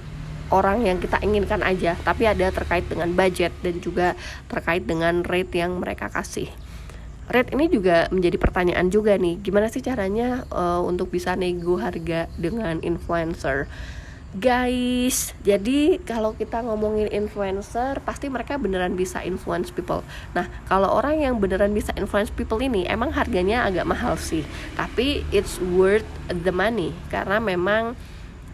[0.49, 4.15] orang yang kita inginkan aja, tapi ada terkait dengan budget dan juga
[4.47, 6.47] terkait dengan rate yang mereka kasih.
[7.27, 12.31] Rate ini juga menjadi pertanyaan juga nih, gimana sih caranya uh, untuk bisa nego harga
[12.39, 13.67] dengan influencer?
[14.38, 20.06] Guys jadi kalau kita ngomongin influencer pasti mereka beneran bisa influence people.
[20.38, 24.45] Nah kalau orang yang beneran bisa influence people ini emang harganya agak mahal sih.
[24.78, 27.97] Tapi it's worth the money karena memang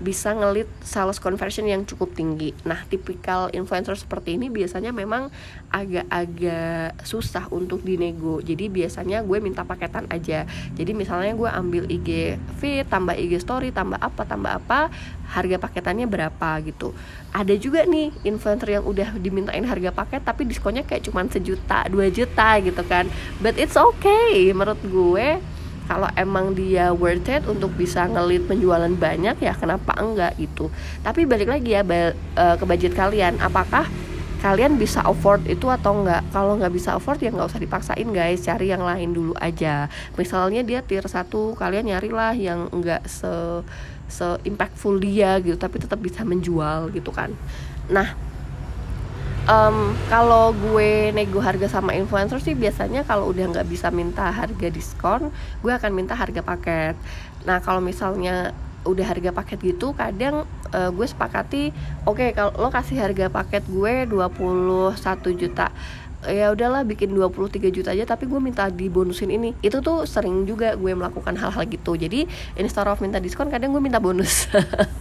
[0.01, 2.55] bisa ngelit sales conversion yang cukup tinggi.
[2.65, 5.29] Nah, tipikal influencer seperti ini biasanya memang
[5.69, 8.41] agak-agak susah untuk dinego.
[8.41, 10.49] Jadi biasanya gue minta paketan aja.
[10.73, 14.89] Jadi misalnya gue ambil IG feed, tambah IG story, tambah apa, tambah apa,
[15.33, 16.93] harga paketannya berapa gitu.
[17.33, 22.09] Ada juga nih influencer yang udah dimintain harga paket tapi diskonnya kayak cuma sejuta, dua
[22.13, 23.09] juta gitu kan.
[23.41, 25.52] But it's okay menurut gue
[25.83, 30.71] kalau emang dia worth it untuk bisa ngelit penjualan banyak ya kenapa enggak gitu?
[31.03, 33.35] Tapi balik lagi ya e, ke budget kalian.
[33.43, 33.87] Apakah
[34.39, 36.23] kalian bisa afford itu atau enggak?
[36.31, 38.43] Kalau nggak bisa afford ya nggak usah dipaksain guys.
[38.47, 39.91] Cari yang lain dulu aja.
[40.15, 43.63] Misalnya dia tier satu kalian nyarilah yang enggak se
[44.07, 47.35] se impactful dia gitu tapi tetap bisa menjual gitu kan.
[47.91, 48.32] Nah
[49.47, 54.67] um, kalau gue nego harga sama influencer sih biasanya kalau udah nggak bisa minta harga
[54.71, 55.31] diskon
[55.63, 56.95] gue akan minta harga paket.
[57.43, 60.43] Nah kalau misalnya udah harga paket gitu kadang
[60.75, 61.71] uh, gue sepakati
[62.03, 64.91] oke okay, kalau lo kasih harga paket gue 21
[65.39, 65.71] juta
[66.27, 69.51] ya udahlah bikin 23 juta aja tapi gue minta dibonusin ini.
[69.59, 71.99] Itu tuh sering juga gue melakukan hal-hal gitu.
[71.99, 72.23] Jadi
[72.55, 74.47] instead of minta diskon kadang gue minta bonus.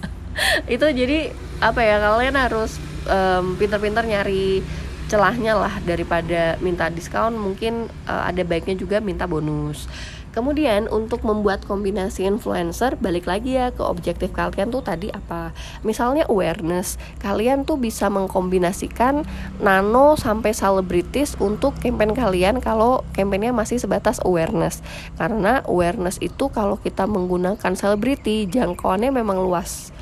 [0.74, 1.30] Itu jadi
[1.62, 4.62] apa ya kalian harus um, pinter-pinter nyari
[5.10, 9.84] celahnya lah daripada minta diskon mungkin uh, ada baiknya juga minta bonus
[10.32, 15.52] Kemudian untuk membuat kombinasi influencer balik lagi ya ke objektif kalian tuh tadi apa?
[15.84, 19.28] Misalnya awareness, kalian tuh bisa mengkombinasikan
[19.60, 24.80] nano sampai selebritis untuk campaign kalian kalau campaignnya masih sebatas awareness.
[25.20, 29.92] Karena awareness itu kalau kita menggunakan selebriti jangkauannya memang luas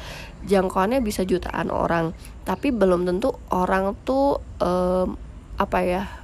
[0.45, 2.13] jangkauannya bisa jutaan orang.
[2.45, 5.17] Tapi belum tentu orang tuh um,
[5.61, 6.20] apa ya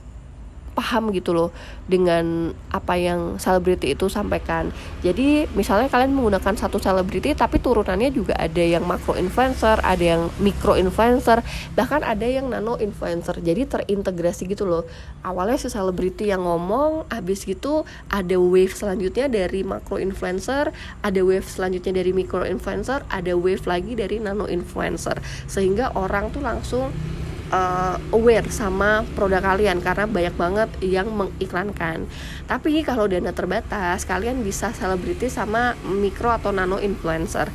[0.76, 1.48] paham gitu loh
[1.88, 4.68] dengan apa yang selebriti itu sampaikan.
[5.00, 10.28] Jadi misalnya kalian menggunakan satu selebriti tapi turunannya juga ada yang makro influencer, ada yang
[10.36, 11.40] mikro influencer,
[11.72, 13.40] bahkan ada yang nano influencer.
[13.40, 14.84] Jadi terintegrasi gitu loh.
[15.24, 21.48] Awalnya si selebriti yang ngomong, habis gitu ada wave selanjutnya dari makro influencer, ada wave
[21.48, 25.16] selanjutnya dari mikro influencer, ada wave lagi dari nano influencer.
[25.48, 26.92] Sehingga orang tuh langsung
[27.50, 32.06] uh, aware sama produk kalian karena banyak banget yang mengiklankan.
[32.46, 37.50] Tapi kalau dana terbatas, kalian bisa selebriti sama mikro atau nano influencer.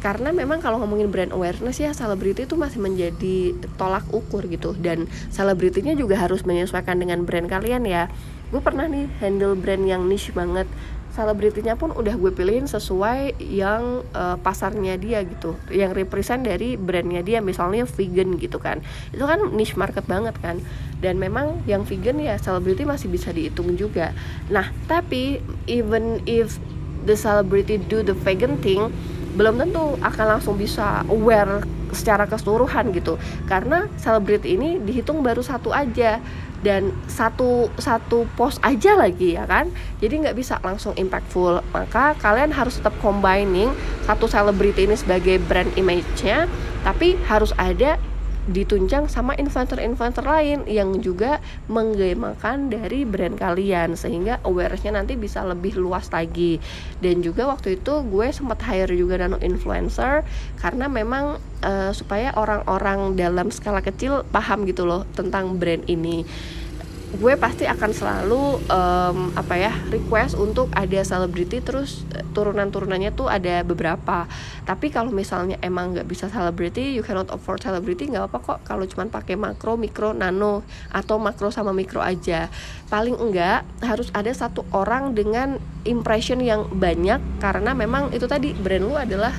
[0.00, 4.72] Karena memang kalau ngomongin brand awareness ya selebriti itu masih menjadi tolak ukur gitu.
[4.72, 8.08] Dan selebritinya juga harus menyesuaikan dengan brand kalian ya.
[8.48, 10.64] Gue pernah nih handle brand yang niche banget
[11.20, 15.52] selebritinya pun udah gue pilihin sesuai yang uh, pasarnya dia gitu.
[15.68, 18.80] Yang represent dari brandnya dia misalnya vegan gitu kan.
[19.12, 20.64] Itu kan niche market banget kan.
[21.04, 24.16] Dan memang yang vegan ya selebriti masih bisa dihitung juga.
[24.48, 26.56] Nah tapi even if
[27.04, 28.88] the celebrity do the vegan thing
[29.36, 31.60] belum tentu akan langsung bisa aware
[31.92, 33.20] secara keseluruhan gitu.
[33.44, 36.18] Karena selebriti ini dihitung baru satu aja
[36.60, 39.72] dan satu satu post aja lagi ya kan?
[39.98, 41.64] Jadi nggak bisa langsung impactful.
[41.72, 43.72] Maka kalian harus tetap combining
[44.04, 46.46] satu selebriti ini sebagai brand image-nya
[46.80, 48.00] tapi harus ada
[48.48, 51.39] ditunjang sama influencer-influencer lain yang juga
[51.70, 56.58] menggemakan dari brand kalian sehingga awarenessnya nanti bisa lebih luas lagi.
[56.98, 60.26] Dan juga waktu itu gue sempat hire juga nano influencer
[60.58, 66.26] karena memang uh, supaya orang-orang dalam skala kecil paham gitu loh tentang brand ini
[67.10, 73.10] gue pasti akan selalu um, apa ya request untuk ada selebriti terus eh, turunan turunannya
[73.10, 74.30] tuh ada beberapa.
[74.62, 78.58] Tapi kalau misalnya emang nggak bisa selebriti you cannot afford selebriti nggak apa kok.
[78.62, 80.62] Kalau cuma pakai makro mikro nano
[80.94, 82.46] atau makro sama mikro aja.
[82.86, 88.86] Paling enggak harus ada satu orang dengan impression yang banyak karena memang itu tadi brand
[88.86, 89.34] lu adalah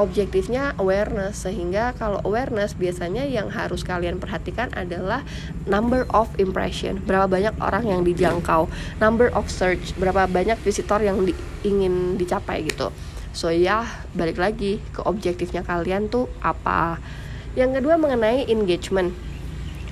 [0.00, 1.44] objektifnya awareness.
[1.46, 5.22] Sehingga kalau awareness biasanya yang harus kalian perhatikan adalah
[5.66, 7.02] number of impression.
[7.04, 8.70] Berapa banyak orang yang dijangkau.
[9.02, 9.94] Number of search.
[9.98, 11.34] Berapa banyak visitor yang di,
[11.66, 12.94] ingin dicapai gitu.
[13.34, 13.82] So ya
[14.14, 17.02] balik lagi ke objektifnya kalian tuh apa.
[17.58, 19.33] Yang kedua mengenai engagement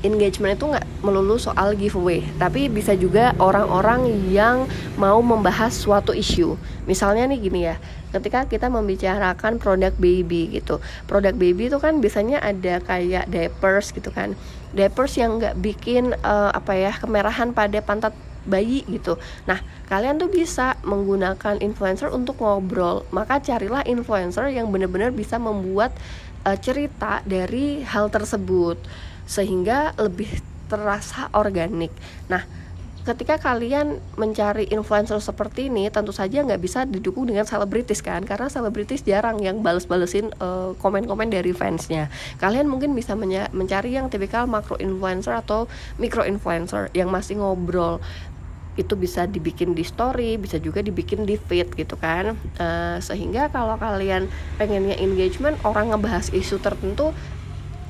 [0.03, 4.67] engagement itu nggak melulu soal giveaway, tapi bisa juga orang-orang yang
[4.99, 6.59] mau membahas suatu isu.
[6.87, 7.79] Misalnya nih gini ya,
[8.13, 14.13] ketika kita membicarakan produk baby gitu produk baby itu kan biasanya ada kayak diapers gitu
[14.13, 14.37] kan
[14.77, 18.13] diapers yang nggak bikin uh, apa ya kemerahan pada pantat
[18.43, 19.23] bayi gitu.
[19.47, 23.07] Nah, kalian tuh bisa menggunakan influencer untuk ngobrol.
[23.15, 25.95] Maka carilah influencer yang benar-benar bisa membuat
[26.43, 28.81] uh, cerita dari hal tersebut
[29.25, 30.29] sehingga lebih
[30.67, 31.93] terasa organik.
[32.33, 32.43] Nah,
[33.03, 38.47] ketika kalian mencari influencer seperti ini tentu saja nggak bisa didukung dengan selebritis kan karena
[38.47, 42.07] selebritis jarang yang bales-balesin uh, komen-komen dari fansnya
[42.39, 45.67] kalian mungkin bisa mencari yang tipikal makro influencer atau
[45.99, 47.99] mikro influencer yang masih ngobrol
[48.73, 52.33] itu bisa dibikin di story, bisa juga dibikin di feed gitu kan.
[52.57, 57.13] Uh, sehingga kalau kalian pengennya engagement, orang ngebahas isu tertentu,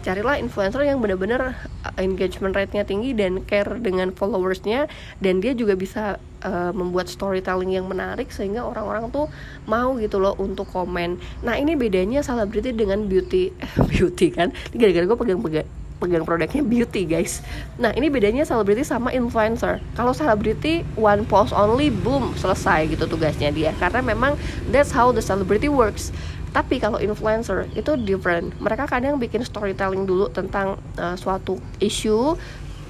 [0.02, 1.54] carilah influencer yang benar-benar
[1.86, 4.90] uh, engagement rate-nya tinggi dan care dengan followersnya
[5.22, 9.30] dan dia juga bisa uh, membuat storytelling yang menarik sehingga orang-orang tuh
[9.64, 11.22] mau gitu loh untuk komen.
[11.46, 13.54] Nah ini bedanya selebriti dengan beauty
[13.94, 14.50] beauty kan?
[14.74, 15.68] Gara-gara gue pegang-pegang
[16.02, 17.46] pegang produknya beauty guys.
[17.78, 19.78] Nah ini bedanya selebriti sama influencer.
[19.94, 23.70] Kalau selebriti one post only, boom selesai gitu tugasnya dia.
[23.78, 24.34] Karena memang
[24.74, 26.10] that's how the celebrity works
[26.52, 28.52] tapi kalau influencer itu different.
[28.60, 32.36] Mereka kadang bikin storytelling dulu tentang uh, suatu isu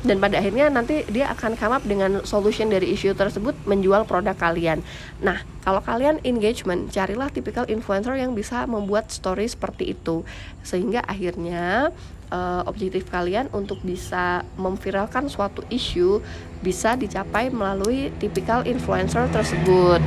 [0.02, 4.34] dan pada akhirnya nanti dia akan come up dengan solution dari isu tersebut menjual produk
[4.34, 4.82] kalian.
[5.22, 10.26] Nah, kalau kalian engagement, carilah tipikal influencer yang bisa membuat story seperti itu.
[10.66, 11.94] Sehingga akhirnya
[12.34, 16.18] uh, objektif kalian untuk bisa memviralkan suatu isu
[16.66, 20.02] bisa dicapai melalui tipikal influencer tersebut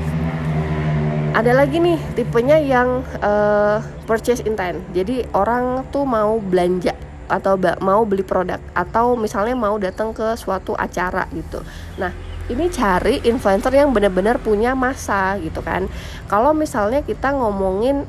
[1.36, 4.80] ada lagi nih tipenya yang uh, purchase intent.
[4.95, 6.95] Jadi orang tuh mau belanja
[7.28, 11.60] atau mau beli produk atau misalnya mau datang ke suatu acara gitu.
[12.00, 12.15] Nah
[12.48, 15.91] ini cari influencer yang benar-benar punya masa gitu kan.
[16.32, 18.08] Kalau misalnya kita ngomongin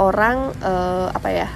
[0.00, 1.48] orang uh, apa ya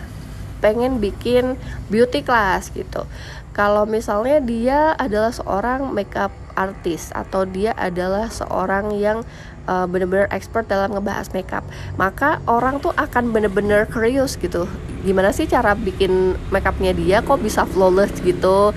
[0.61, 1.57] pengen bikin
[1.89, 3.09] beauty class gitu.
[3.57, 9.23] Kalau misalnya dia adalah seorang makeup artist atau dia adalah seorang yang
[9.69, 11.63] uh, bener-bener expert dalam ngebahas makeup
[12.01, 14.65] maka orang tuh akan bener-bener curious gitu.
[15.05, 17.21] Gimana sih cara bikin makeupnya dia?
[17.23, 18.73] Kok bisa flawless gitu?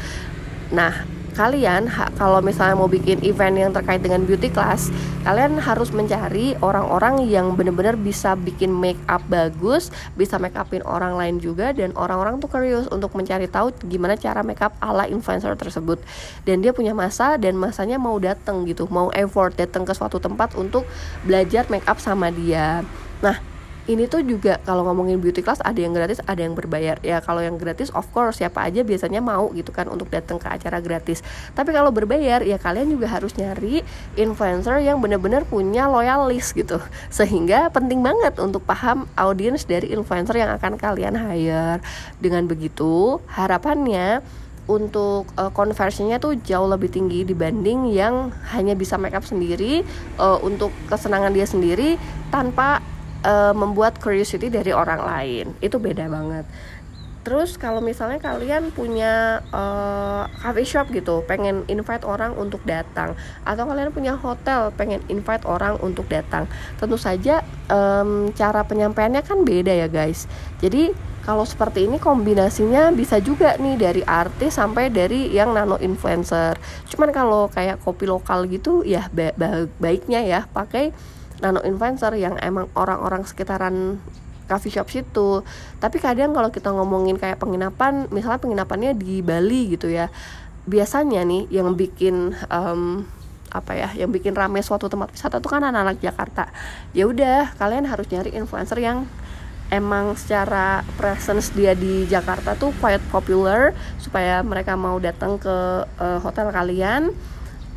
[0.69, 6.57] Nah kalian kalau misalnya mau bikin event yang terkait dengan beauty class kalian harus mencari
[6.59, 11.93] orang-orang yang benar-benar bisa bikin make up bagus bisa make upin orang lain juga dan
[11.95, 16.01] orang-orang tuh curious untuk mencari tahu gimana cara make up ala influencer tersebut.
[16.43, 20.53] Dan dia punya masa dan masanya mau datang gitu mau effort datang ke suatu tempat
[20.57, 20.83] untuk
[21.23, 22.83] belajar make up sama dia.
[23.21, 23.50] Nah
[23.89, 27.01] ini tuh juga kalau ngomongin beauty class ada yang gratis ada yang berbayar.
[27.01, 30.45] Ya kalau yang gratis of course siapa aja biasanya mau gitu kan untuk datang ke
[30.45, 31.25] acara gratis.
[31.57, 33.81] Tapi kalau berbayar ya kalian juga harus nyari
[34.13, 36.77] influencer yang bener-bener punya loyalis gitu.
[37.09, 41.81] Sehingga penting banget untuk paham audiens dari influencer yang akan kalian hire.
[42.21, 44.21] Dengan begitu harapannya
[44.69, 49.81] untuk uh, conversinya tuh jauh lebih tinggi dibanding yang hanya bisa makeup sendiri
[50.21, 51.97] uh, untuk kesenangan dia sendiri
[52.29, 52.79] tanpa
[53.25, 55.45] uh, membuat curiosity dari orang lain.
[55.61, 56.45] Itu beda banget.
[57.21, 63.13] Terus kalau misalnya kalian punya uh, coffee shop gitu pengen invite orang untuk datang
[63.45, 66.49] atau kalian punya hotel pengen invite orang untuk datang
[66.81, 70.25] tentu saja um, cara penyampaiannya kan beda ya guys.
[70.65, 76.57] Jadi kalau seperti ini kombinasinya bisa juga nih dari artis sampai dari yang nano influencer.
[76.89, 80.89] Cuman kalau kayak kopi lokal gitu ya ba ba baiknya ya pakai
[81.41, 83.97] nano influencer yang emang orang-orang sekitaran
[84.45, 85.41] coffee shop situ
[85.81, 90.11] tapi kadang kalau kita ngomongin kayak penginapan misalnya penginapannya di Bali gitu ya
[90.69, 93.07] biasanya nih yang bikin um,
[93.51, 96.47] apa ya yang bikin rame suatu tempat wisata tuh kan anak-anak Jakarta.
[96.95, 99.03] Ya udah kalian harus nyari influencer yang
[99.71, 106.19] emang secara presence dia di Jakarta tuh quite popular supaya mereka mau datang ke uh,
[106.23, 107.11] hotel kalian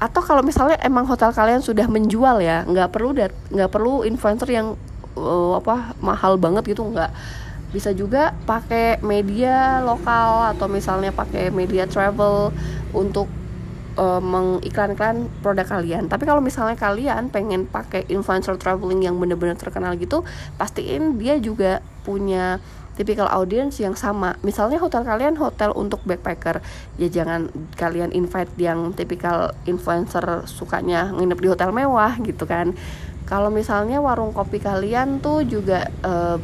[0.02, 4.74] atau kalau misalnya emang hotel kalian sudah menjual ya nggak perlu nggak perlu influencer yang
[5.14, 7.10] uh, apa mahal banget gitu nggak
[7.74, 12.54] bisa juga pakai media lokal atau misalnya pakai media travel
[12.94, 13.26] untuk
[13.98, 16.06] uh, mengiklankan produk kalian.
[16.06, 20.22] Tapi kalau misalnya kalian pengen pakai influencer traveling yang bener-bener terkenal gitu,
[20.54, 22.62] pastiin dia juga punya
[22.94, 24.38] tipikal audience yang sama.
[24.46, 26.62] Misalnya hotel kalian hotel untuk backpacker,
[26.98, 32.72] ya jangan kalian invite yang tipikal influencer sukanya nginep di hotel mewah gitu kan.
[33.24, 36.36] Kalau misalnya warung kopi kalian tuh juga uh,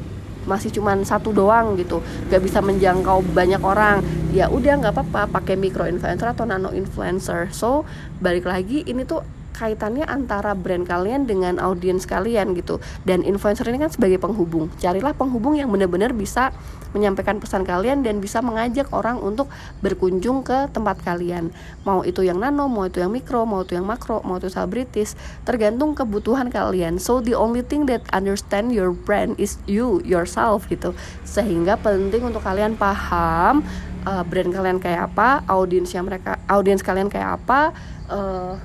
[0.49, 2.01] masih cuman satu doang gitu.
[2.33, 4.01] Gak bisa menjangkau banyak orang.
[4.33, 5.29] Ya udah nggak apa-apa.
[5.29, 7.53] Pakai micro influencer atau nano influencer.
[7.53, 7.85] So
[8.19, 9.21] balik lagi ini tuh
[9.61, 12.81] kaitannya antara brand kalian dengan audiens kalian gitu.
[13.05, 14.73] Dan influencer ini kan sebagai penghubung.
[14.81, 16.49] Carilah penghubung yang benar-benar bisa
[16.97, 19.53] menyampaikan pesan kalian dan bisa mengajak orang untuk
[19.85, 21.53] berkunjung ke tempat kalian.
[21.85, 25.15] Mau itu yang nano mau itu yang mikro mau itu yang makro mau itu selebritis
[25.45, 26.97] tergantung kebutuhan kalian.
[26.97, 30.97] So the only thing that understand your brand is you yourself gitu.
[31.23, 33.63] Sehingga penting untuk kalian paham
[34.07, 37.71] uh, brand kalian kayak apa audiensnya mereka audiens kalian kayak apa
[38.09, 38.57] uh,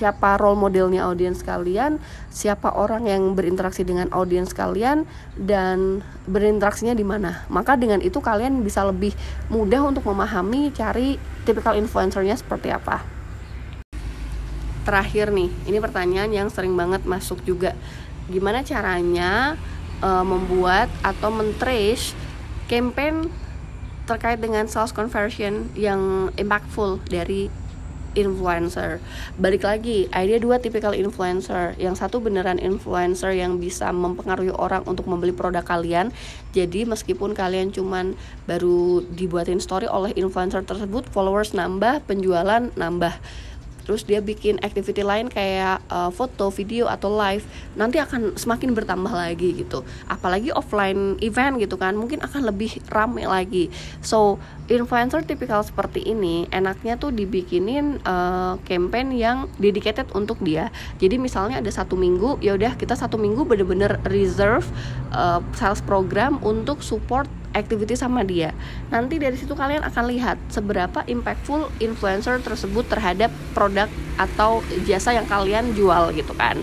[0.00, 2.00] siapa role modelnya audiens kalian,
[2.32, 5.04] siapa orang yang berinteraksi dengan audiens kalian
[5.36, 7.44] dan berinteraksinya di mana.
[7.52, 9.12] Maka dengan itu kalian bisa lebih
[9.52, 13.04] mudah untuk memahami cari tipikal influencernya seperti apa.
[14.88, 17.76] Terakhir nih, ini pertanyaan yang sering banget masuk juga.
[18.32, 19.60] Gimana caranya
[20.00, 22.16] uh, membuat atau mentrace
[22.72, 23.28] campaign
[24.08, 27.52] terkait dengan sales conversion yang impactful dari
[28.18, 28.98] influencer.
[29.38, 31.74] Balik lagi ada dua tipikal influencer.
[31.76, 36.10] Yang satu beneran influencer yang bisa mempengaruhi orang untuk membeli produk kalian.
[36.50, 38.18] Jadi meskipun kalian cuman
[38.50, 43.14] baru dibuatin story oleh influencer tersebut followers nambah penjualan nambah
[43.90, 47.42] terus dia bikin activity lain kayak uh, foto, video atau live,
[47.74, 49.82] nanti akan semakin bertambah lagi gitu.
[50.06, 53.66] Apalagi offline event gitu kan, mungkin akan lebih rame lagi.
[53.98, 54.38] So
[54.70, 60.70] influencer tipikal seperti ini enaknya tuh dibikinin uh, campaign yang dedicated untuk dia.
[61.02, 64.70] Jadi misalnya ada satu minggu, ya udah kita satu minggu bener-bener reserve
[65.10, 68.54] uh, sales program untuk support activity sama dia.
[68.90, 75.26] Nanti dari situ kalian akan lihat seberapa impactful influencer tersebut terhadap produk atau jasa yang
[75.26, 76.60] kalian jual gitu kan.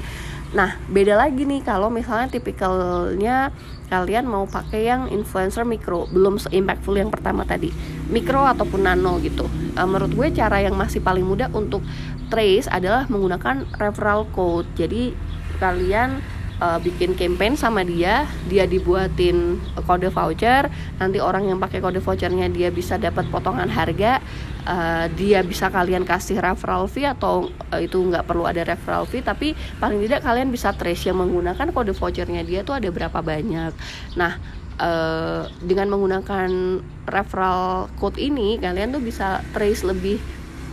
[0.56, 3.52] Nah, beda lagi nih kalau misalnya tipikalnya
[3.92, 7.72] kalian mau pakai yang influencer mikro, belum se-impactful yang pertama tadi.
[8.08, 9.48] Mikro ataupun nano gitu.
[9.76, 11.84] E, menurut gue cara yang masih paling mudah untuk
[12.32, 14.68] trace adalah menggunakan referral code.
[14.76, 15.16] Jadi
[15.60, 16.20] kalian
[16.62, 20.70] uh, bikin campaign sama dia dia dibuatin kode voucher.
[20.98, 24.20] Nanti orang yang pakai kode vouchernya dia bisa dapat potongan harga
[24.66, 29.24] uh, dia bisa kalian kasih referral fee atau uh, itu nggak perlu ada referral fee.
[29.24, 33.74] Tapi paling tidak kalian bisa trace yang menggunakan kode vouchernya dia tuh ada berapa banyak.
[34.18, 34.36] Nah
[34.78, 36.78] Uh, dengan menggunakan
[37.10, 40.22] referral code ini kalian tuh bisa trace lebih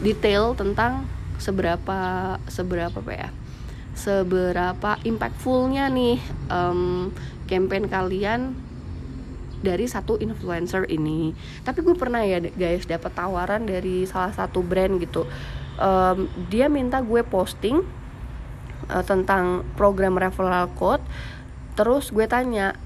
[0.05, 1.09] detail tentang
[1.41, 3.29] seberapa seberapa apa ya
[3.95, 6.19] seberapa impactfulnya nih
[6.51, 7.15] um,
[7.47, 8.59] campaign kalian
[9.65, 11.33] dari satu influencer ini.
[11.65, 15.25] Tapi gue pernah ya guys dapat tawaran dari salah satu brand gitu.
[15.81, 17.81] Um, dia minta gue posting
[18.93, 21.03] uh, tentang program referral code.
[21.75, 22.77] Terus gue tanya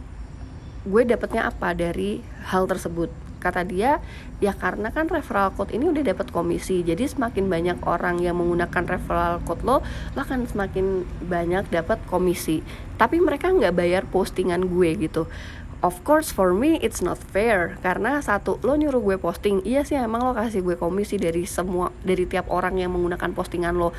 [0.87, 4.03] gue dapetnya apa dari hal tersebut kata dia
[4.39, 8.84] ya karena kan referral code ini udah dapat komisi jadi semakin banyak orang yang menggunakan
[8.86, 9.82] referral code lo
[10.14, 12.62] lo akan semakin banyak dapat komisi.
[12.99, 15.30] Tapi mereka nggak bayar postingan gue gitu.
[15.78, 19.95] Of course for me it's not fair karena satu lo nyuruh gue posting iya sih
[19.95, 23.95] emang lo kasih gue komisi dari semua dari tiap orang yang menggunakan postingan lo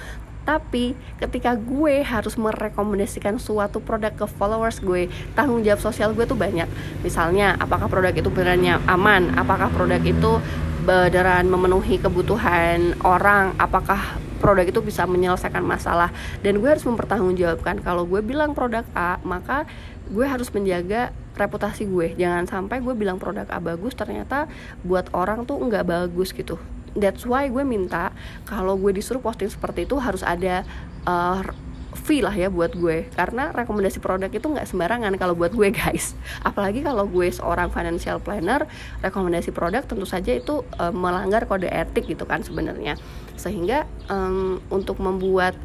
[0.49, 5.05] tapi ketika gue harus merekomendasikan suatu produk ke followers gue
[5.37, 6.65] tanggung jawab sosial gue tuh banyak.
[7.05, 9.37] Misalnya apakah produk itu benerannya aman?
[9.37, 10.41] Apakah produk itu
[10.89, 13.53] beneran memenuhi kebutuhan orang?
[13.61, 16.09] Apakah produk itu bisa menyelesaikan masalah?
[16.41, 17.85] Dan gue harus mempertanggungjawabkan.
[17.85, 19.69] Kalau gue bilang produk A maka
[20.09, 22.17] gue harus menjaga reputasi gue.
[22.17, 24.49] Jangan sampai gue bilang produk A bagus ternyata
[24.81, 26.57] buat orang tuh nggak bagus gitu
[26.95, 28.13] that's why gue minta
[28.45, 30.63] kalau gue disuruh posting seperti itu harus ada
[31.05, 31.43] uh,
[31.97, 33.09] fee lah ya buat gue.
[33.13, 36.13] Karena rekomendasi produk itu nggak sembarangan kalau buat gue guys.
[36.47, 38.65] Apalagi kalau gue seorang financial planner
[39.01, 42.97] rekomendasi produk tentu saja itu uh, melanggar kode etik gitu kan sebenarnya.
[43.37, 45.57] Sehingga um, untuk membuat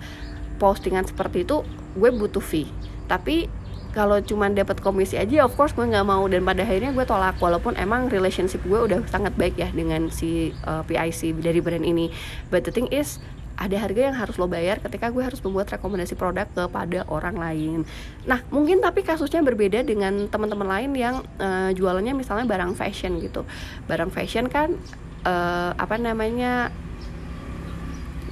[0.56, 1.64] postingan seperti itu
[1.96, 2.68] gue butuh fee.
[3.04, 3.63] Tapi
[3.94, 7.38] kalau cuma dapat komisi aja of course gue nggak mau dan pada akhirnya gue tolak
[7.38, 12.10] walaupun emang relationship gue udah sangat baik ya dengan si uh, PIC dari brand ini
[12.50, 13.22] but the thing is
[13.54, 17.78] ada harga yang harus lo bayar ketika gue harus membuat rekomendasi produk kepada orang lain.
[18.26, 23.46] Nah, mungkin tapi kasusnya berbeda dengan teman-teman lain yang uh, jualannya misalnya barang fashion gitu.
[23.86, 24.74] Barang fashion kan
[25.22, 26.74] uh, apa namanya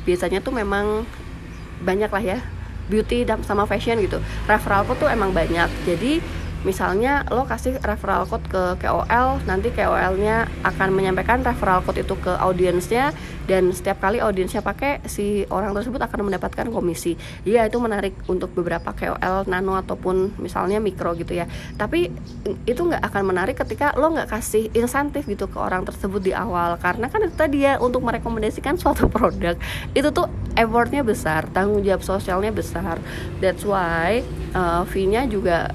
[0.03, 1.07] biasanya tuh memang
[1.87, 2.39] banyak lah ya
[2.91, 4.18] beauty dan sama fashion gitu.
[4.47, 5.68] Referral code tuh emang banyak.
[5.87, 12.15] Jadi misalnya lo kasih referral code ke KOL nanti KOL-nya akan menyampaikan referral code itu
[12.19, 13.11] ke audiensnya
[13.51, 17.19] dan setiap kali audiensnya pakai si orang tersebut akan mendapatkan komisi.
[17.43, 21.51] Iya itu menarik untuk beberapa KOL nano ataupun misalnya mikro gitu ya.
[21.75, 22.07] Tapi
[22.67, 26.79] itu nggak akan menarik ketika lo nggak kasih insentif gitu ke orang tersebut di awal.
[26.79, 29.59] Karena kan itu tadi ya untuk merekomendasikan suatu produk
[29.93, 33.03] itu tuh effortnya besar tanggung jawab sosialnya besar.
[33.43, 34.23] That's why
[34.55, 35.75] uh, fee-nya juga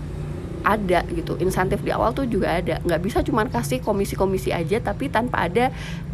[0.63, 1.35] ada gitu.
[1.41, 2.79] Insentif di awal tuh juga ada.
[2.81, 5.69] Nggak bisa cuma kasih komisi-komisi aja tapi tanpa ada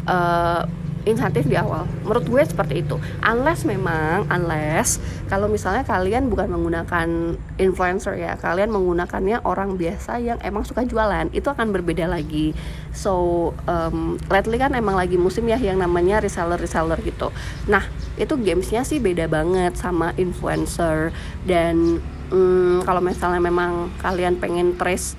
[0.08, 0.64] uh,
[1.04, 1.84] insentif di awal.
[2.02, 2.96] Menurut gue seperti itu.
[3.20, 10.40] Unless memang unless kalau misalnya kalian bukan menggunakan influencer ya kalian menggunakannya orang biasa yang
[10.40, 12.56] emang suka jualan itu akan berbeda lagi.
[12.96, 17.28] So um, lately kan emang lagi musim ya yang namanya reseller reseller gitu.
[17.68, 17.84] Nah
[18.16, 21.12] itu gamesnya sih beda banget sama influencer
[21.44, 22.00] dan
[22.34, 25.14] hmm, kalau misalnya memang kalian pengen trace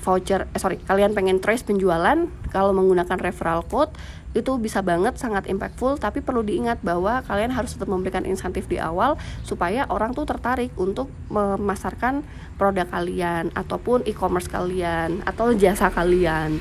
[0.00, 2.16] voucher eh sorry kalian pengen trace penjualan
[2.48, 3.92] kalau menggunakan referral code
[4.36, 5.96] itu bisa banget sangat impactful.
[5.96, 10.70] Tapi perlu diingat bahwa kalian harus tetap memberikan insentif di awal supaya orang tuh tertarik
[10.76, 12.20] untuk memasarkan
[12.60, 16.60] produk kalian ataupun e-commerce kalian atau jasa kalian.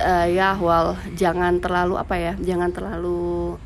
[0.00, 3.60] Uh, ya well jangan terlalu apa ya jangan terlalu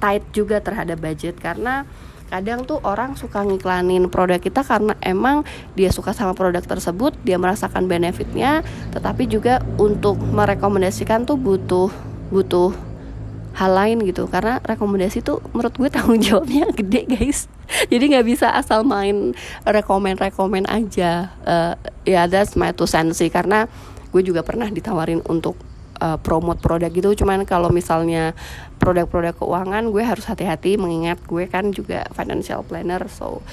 [0.00, 1.84] tight juga terhadap budget karena
[2.30, 5.42] kadang tuh orang suka ngiklanin produk kita karena emang
[5.74, 8.62] dia suka sama produk tersebut dia merasakan benefitnya
[8.94, 11.90] tetapi juga untuk merekomendasikan tuh butuh
[12.30, 12.70] butuh
[13.54, 14.30] hal lain gitu.
[14.30, 17.50] Karena rekomendasi tuh menurut gue tanggung jawabnya gede guys.
[17.86, 19.34] Jadi nggak bisa asal main
[19.66, 21.34] rekomen rekomen aja.
[21.42, 21.74] Uh,
[22.06, 23.30] ya yeah, that's my two cents sih.
[23.30, 23.66] Karena
[24.10, 25.58] gue juga pernah ditawarin untuk
[26.02, 27.14] uh, promote produk gitu.
[27.22, 28.34] Cuman kalau misalnya
[28.80, 33.04] produk-produk keuangan gue harus hati-hati mengingat gue kan juga financial planner.
[33.12, 33.44] So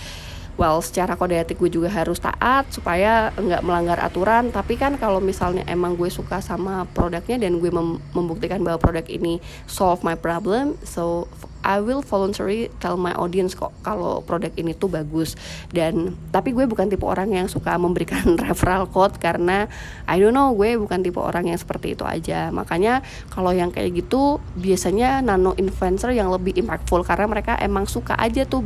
[0.58, 4.50] well secara kode etik gue juga harus taat supaya nggak melanggar aturan.
[4.50, 9.06] Tapi kan kalau misalnya emang gue suka sama produknya dan gue mem membuktikan bahwa produk
[9.12, 11.28] ini solve my problem so
[11.68, 15.36] I will voluntarily tell my audience kok kalau produk ini tuh bagus.
[15.68, 19.68] Dan tapi gue bukan tipe orang yang suka memberikan referral code karena
[20.08, 22.48] I don't know gue bukan tipe orang yang seperti itu aja.
[22.56, 28.16] Makanya kalau yang kayak gitu biasanya nano influencer yang lebih impactful karena mereka emang suka
[28.16, 28.64] aja tuh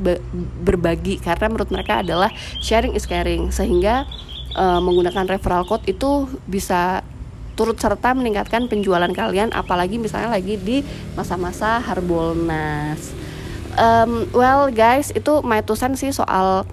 [0.61, 1.17] berbagi.
[1.17, 2.29] Karena menurut mereka adalah
[2.61, 3.49] sharing is caring.
[3.49, 4.05] Sehingga
[4.55, 7.01] uh, menggunakan referral code itu bisa
[7.61, 10.81] turut serta meningkatkan penjualan kalian apalagi misalnya lagi di
[11.13, 13.13] masa-masa Harbolnas.
[13.77, 16.65] Um, well guys itu my tusan sih soal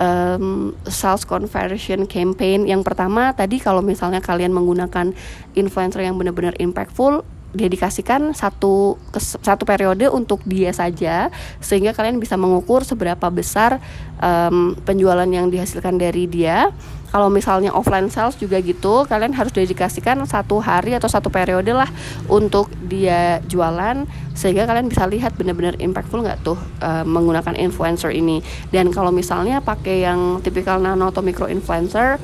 [0.00, 2.64] um, sales conversion campaign.
[2.64, 5.12] Yang pertama tadi kalau misalnya kalian menggunakan
[5.52, 11.28] influencer yang benar-benar impactful dedikasikan satu satu periode untuk dia saja
[11.60, 13.76] sehingga kalian bisa mengukur seberapa besar
[14.16, 16.72] um, penjualan yang dihasilkan dari dia
[17.12, 21.86] kalau misalnya offline sales juga gitu kalian harus dedikasikan satu hari atau satu periode lah
[22.24, 28.40] untuk dia jualan sehingga kalian bisa lihat benar-benar impactful nggak tuh uh, menggunakan influencer ini.
[28.72, 32.16] Dan kalau misalnya pakai yang tipikal nano atau micro influencer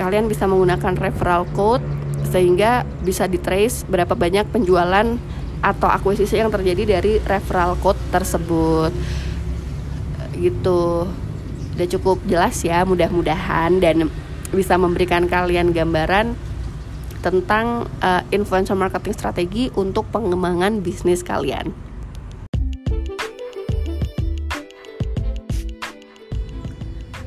[0.00, 1.84] kalian bisa menggunakan referral code
[2.32, 5.06] sehingga bisa di trace berapa banyak penjualan
[5.60, 8.96] atau akuisisi yang terjadi dari referral code tersebut.
[10.40, 11.04] Gitu
[11.80, 14.12] udah cukup jelas ya mudah-mudahan dan
[14.52, 16.36] bisa memberikan kalian gambaran
[17.24, 21.72] tentang uh, influencer marketing strategi untuk pengembangan bisnis kalian.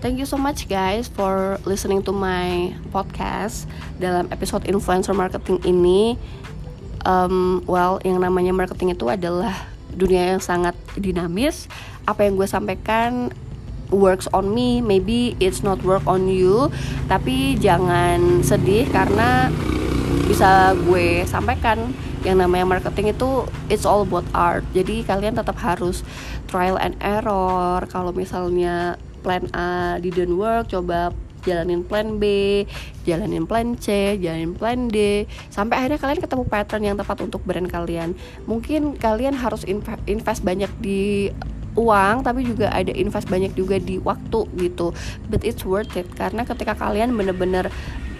[0.05, 3.65] Thank you so much guys for listening to my podcast
[3.97, 6.13] dalam episode influencer marketing ini.
[7.09, 9.65] Um, well, yang namanya marketing itu adalah
[9.97, 11.65] dunia yang sangat dinamis.
[12.05, 13.33] Apa yang gue sampaikan
[13.93, 16.73] works on me, maybe it's not work on you.
[17.05, 19.53] Tapi jangan sedih karena
[20.25, 24.65] bisa gue sampaikan yang namanya marketing itu it's all about art.
[24.73, 26.01] Jadi kalian tetap harus
[26.49, 27.83] trial and error.
[27.91, 31.11] Kalau misalnya plan A didn't work coba
[31.43, 32.63] jalanin plan B,
[33.03, 37.67] jalanin plan C, jalanin plan D, sampai akhirnya kalian ketemu pattern yang tepat untuk brand
[37.67, 38.15] kalian.
[38.47, 39.67] Mungkin kalian harus
[40.07, 41.29] invest banyak di
[41.73, 44.93] uang, tapi juga ada invest banyak juga di waktu gitu.
[45.29, 47.73] But it's worth it karena ketika kalian bener-bener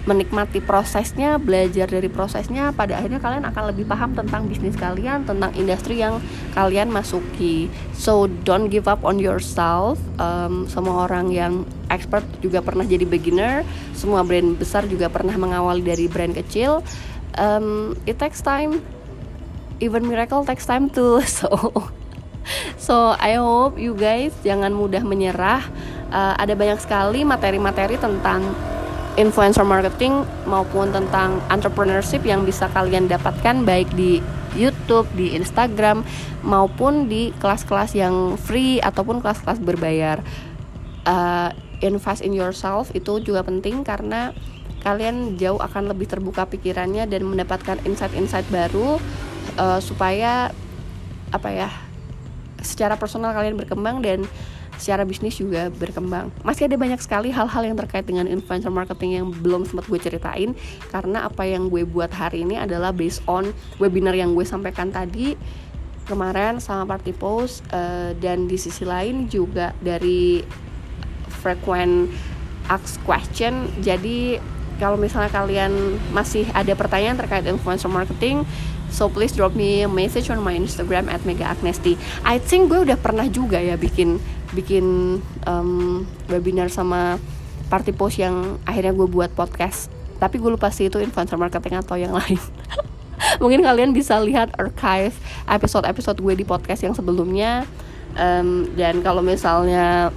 [0.04, 5.56] menikmati prosesnya, belajar dari prosesnya, pada akhirnya kalian akan lebih paham tentang bisnis kalian, tentang
[5.56, 6.20] industri yang
[6.52, 7.72] kalian masuki.
[7.96, 9.96] So don't give up on yourself.
[10.20, 13.64] Um, semua orang yang expert juga pernah jadi beginner,
[13.96, 16.84] semua brand besar juga pernah mengawali dari brand kecil.
[17.40, 18.84] Um, it takes time.
[19.80, 21.24] Even miracle takes time too.
[21.34, 21.72] So
[22.84, 25.64] So I hope you guys jangan mudah menyerah.
[26.14, 28.54] Uh, ada banyak sekali materi-materi tentang
[29.18, 34.22] influencer marketing maupun tentang entrepreneurship yang bisa kalian dapatkan baik di
[34.54, 36.06] YouTube, di Instagram
[36.46, 40.22] maupun di kelas-kelas yang free ataupun kelas-kelas berbayar.
[41.04, 41.50] Uh,
[41.84, 44.32] invest in yourself itu juga penting karena
[44.88, 49.00] kalian jauh akan lebih terbuka pikirannya dan mendapatkan insight-insight baru
[49.60, 50.52] uh, supaya
[51.34, 51.70] apa ya
[52.64, 54.26] secara personal kalian berkembang dan
[54.78, 56.34] secara bisnis juga berkembang.
[56.42, 60.58] Masih ada banyak sekali hal-hal yang terkait dengan influencer marketing yang belum sempat gue ceritain
[60.90, 65.38] karena apa yang gue buat hari ini adalah based on webinar yang gue sampaikan tadi
[66.04, 70.44] kemarin sama Party Post uh, dan di sisi lain juga dari
[71.44, 72.12] frequent
[72.68, 73.72] ask question.
[73.80, 74.40] Jadi
[74.82, 78.44] kalau misalnya kalian masih ada pertanyaan terkait influencer marketing
[78.94, 81.98] So please drop me a message on my Instagram at Mega Agnesti.
[82.22, 84.22] I think gue udah pernah juga ya bikin
[84.54, 85.18] bikin
[85.50, 87.18] um, webinar sama
[87.74, 89.90] party post yang akhirnya gue buat podcast.
[90.22, 92.38] Tapi gue lupa sih itu influencer marketing atau yang lain.
[93.42, 95.18] Mungkin kalian bisa lihat archive
[95.50, 97.66] episode-episode gue di podcast yang sebelumnya.
[98.14, 100.14] Um, dan kalau misalnya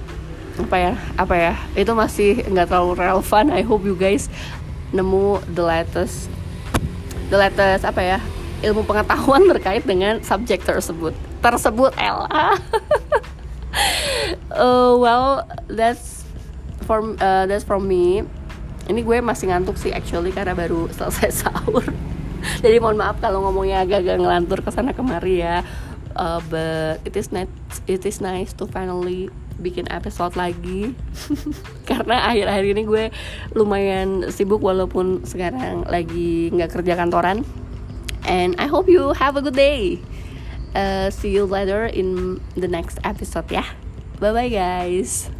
[0.57, 4.29] apa ya apa ya itu masih nggak terlalu relevan I hope you guys
[4.89, 6.29] nemu the latest
[7.29, 8.17] the latest apa ya
[8.65, 11.13] ilmu pengetahuan terkait dengan subjek tersebut.
[11.41, 12.57] Tersebut Ella
[14.53, 16.25] uh, well that's
[16.85, 18.23] for uh, that's from me.
[18.87, 21.83] Ini gue masih ngantuk sih actually karena baru selesai sahur.
[22.63, 25.61] Jadi mohon maaf kalau ngomongnya agak-agak ngelantur ke sana kemari ya.
[26.17, 27.51] Uh, but it is nice
[27.85, 29.29] it is nice to finally
[29.61, 30.95] bikin episode lagi.
[31.89, 33.03] Karena akhir-akhir ini gue
[33.53, 37.43] lumayan sibuk walaupun sekarang lagi nggak kerja kantoran
[38.27, 39.99] and I hope you have a good day.
[40.75, 43.63] Uh, see you later in the next episode ya.
[44.19, 45.31] Bye bye guys